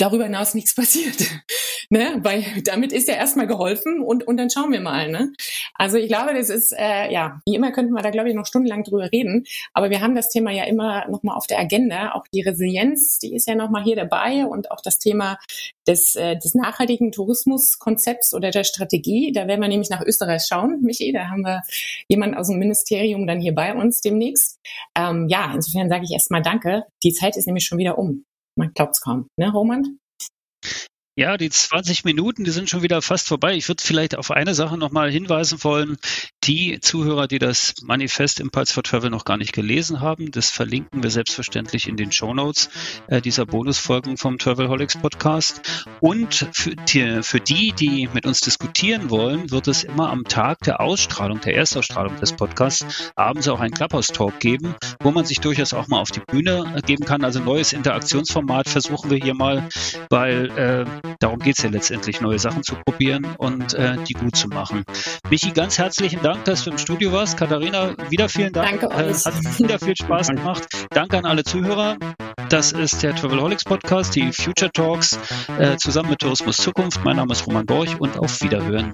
darüber 0.00 0.24
hinaus 0.24 0.54
nichts 0.54 0.74
passiert. 0.74 1.20
ne? 1.90 2.18
Weil 2.22 2.44
damit 2.64 2.92
ist 2.92 3.08
ja 3.08 3.14
erstmal 3.14 3.46
geholfen 3.46 4.00
und, 4.00 4.26
und 4.26 4.36
dann 4.36 4.50
schauen 4.50 4.72
wir 4.72 4.80
mal. 4.80 5.10
Ne? 5.10 5.32
Also 5.74 5.98
ich 5.98 6.08
glaube, 6.08 6.34
das 6.34 6.48
ist, 6.48 6.72
äh, 6.72 7.12
ja, 7.12 7.40
wie 7.46 7.54
immer 7.54 7.72
könnten 7.72 7.92
wir 7.92 8.02
da, 8.02 8.10
glaube 8.10 8.28
ich, 8.28 8.34
noch 8.34 8.46
stundenlang 8.46 8.84
drüber 8.84 9.10
reden. 9.12 9.44
Aber 9.72 9.90
wir 9.90 10.00
haben 10.00 10.14
das 10.14 10.30
Thema 10.30 10.50
ja 10.50 10.64
immer 10.64 11.08
nochmal 11.08 11.36
auf 11.36 11.46
der 11.46 11.58
Agenda. 11.58 12.12
Auch 12.12 12.26
die 12.32 12.42
Resilienz, 12.42 13.18
die 13.18 13.34
ist 13.34 13.46
ja 13.46 13.54
nochmal 13.54 13.82
hier 13.82 13.96
dabei 13.96 14.46
und 14.46 14.70
auch 14.70 14.80
das 14.80 14.98
Thema 14.98 15.38
des, 15.86 16.16
äh, 16.16 16.36
des 16.36 16.54
nachhaltigen 16.54 17.12
Tourismuskonzepts 17.12 18.34
oder 18.34 18.50
der 18.50 18.64
Strategie. 18.64 19.32
Da 19.32 19.46
werden 19.46 19.60
wir 19.60 19.68
nämlich 19.68 19.90
nach 19.90 20.02
Österreich 20.02 20.44
schauen, 20.46 20.80
Michi. 20.82 21.12
Da 21.12 21.28
haben 21.28 21.42
wir 21.42 21.62
jemanden 22.08 22.36
aus 22.36 22.48
dem 22.48 22.58
Ministerium 22.58 23.26
dann 23.26 23.40
hier 23.40 23.54
bei 23.54 23.74
uns 23.74 24.00
demnächst. 24.00 24.58
Ähm, 24.96 25.26
ja, 25.28 25.52
insofern 25.54 25.88
sage 25.88 26.04
ich 26.04 26.12
erstmal 26.12 26.42
Danke. 26.42 26.84
Die 27.02 27.12
Zeit 27.12 27.36
ist 27.36 27.46
nämlich 27.46 27.64
schon 27.64 27.78
wieder 27.78 27.98
um. 27.98 28.24
Man 28.60 28.74
es 28.76 29.00
kaum, 29.00 29.26
ne, 29.38 29.48
Roman? 29.48 29.98
Ja, 31.16 31.36
die 31.36 31.50
20 31.50 32.04
Minuten, 32.04 32.44
die 32.44 32.52
sind 32.52 32.70
schon 32.70 32.82
wieder 32.82 33.02
fast 33.02 33.26
vorbei. 33.26 33.54
Ich 33.54 33.66
würde 33.68 33.82
vielleicht 33.82 34.16
auf 34.16 34.30
eine 34.30 34.54
Sache 34.54 34.78
nochmal 34.78 35.10
hinweisen 35.10 35.62
wollen. 35.64 35.96
Die 36.44 36.78
Zuhörer, 36.80 37.26
die 37.26 37.40
das 37.40 37.74
Manifest 37.82 38.38
Impulse 38.38 38.72
for 38.72 38.84
Travel 38.84 39.10
noch 39.10 39.24
gar 39.24 39.36
nicht 39.36 39.52
gelesen 39.52 40.00
haben, 40.00 40.30
das 40.30 40.50
verlinken 40.50 41.02
wir 41.02 41.10
selbstverständlich 41.10 41.88
in 41.88 41.96
den 41.96 42.12
Show 42.12 42.32
Notes 42.32 42.70
äh, 43.08 43.20
dieser 43.20 43.44
Bonusfolgen 43.44 44.18
vom 44.18 44.38
Travelholics 44.38 44.98
Podcast. 44.98 45.60
Und 45.98 46.48
für 46.52 46.76
die, 46.76 47.22
für 47.22 47.40
die, 47.40 47.72
die 47.72 48.08
mit 48.14 48.24
uns 48.24 48.40
diskutieren 48.40 49.10
wollen, 49.10 49.50
wird 49.50 49.66
es 49.66 49.82
immer 49.82 50.10
am 50.10 50.24
Tag 50.24 50.60
der 50.60 50.80
Ausstrahlung, 50.80 51.40
der 51.40 51.56
Erstausstrahlung 51.56 52.16
des 52.16 52.34
Podcasts, 52.34 53.12
abends 53.16 53.48
auch 53.48 53.60
einen 53.60 53.74
Clubhouse-Talk 53.74 54.38
geben, 54.38 54.76
wo 55.02 55.10
man 55.10 55.26
sich 55.26 55.40
durchaus 55.40 55.74
auch 55.74 55.88
mal 55.88 56.00
auf 56.00 56.12
die 56.12 56.20
Bühne 56.20 56.72
äh, 56.76 56.80
geben 56.82 57.04
kann. 57.04 57.24
Also 57.24 57.40
neues 57.40 57.72
Interaktionsformat 57.72 58.68
versuchen 58.68 59.10
wir 59.10 59.18
hier 59.18 59.34
mal, 59.34 59.68
weil 60.08 60.50
äh, 60.56 61.09
Darum 61.18 61.38
geht 61.38 61.58
es 61.58 61.64
ja 61.64 61.70
letztendlich, 61.70 62.20
neue 62.20 62.38
Sachen 62.38 62.62
zu 62.62 62.76
probieren 62.76 63.26
und 63.38 63.74
äh, 63.74 63.96
die 64.08 64.14
gut 64.14 64.36
zu 64.36 64.48
machen. 64.48 64.84
Michi, 65.28 65.50
ganz 65.50 65.78
herzlichen 65.78 66.22
Dank, 66.22 66.44
dass 66.44 66.64
du 66.64 66.70
im 66.70 66.78
Studio 66.78 67.12
warst. 67.12 67.36
Katharina, 67.36 67.94
wieder 68.08 68.28
vielen 68.28 68.52
Dank. 68.52 68.80
Danke 68.80 68.94
euch. 68.94 69.26
Äh, 69.26 69.30
hat 69.30 69.58
wieder 69.58 69.78
viel 69.78 69.96
Spaß 69.96 70.28
gemacht. 70.28 70.66
Danke 70.90 71.18
an 71.18 71.26
alle 71.26 71.44
Zuhörer. 71.44 71.96
Das 72.48 72.72
ist 72.72 73.02
der 73.02 73.14
Travelholics 73.14 73.64
Podcast, 73.64 74.14
die 74.16 74.32
Future 74.32 74.70
Talks, 74.72 75.18
äh, 75.58 75.76
zusammen 75.76 76.10
mit 76.10 76.20
Tourismus 76.20 76.56
Zukunft. 76.56 77.04
Mein 77.04 77.16
Name 77.16 77.32
ist 77.32 77.46
Roman 77.46 77.66
Borch 77.66 78.00
und 78.00 78.18
auf 78.18 78.40
Wiederhören. 78.42 78.92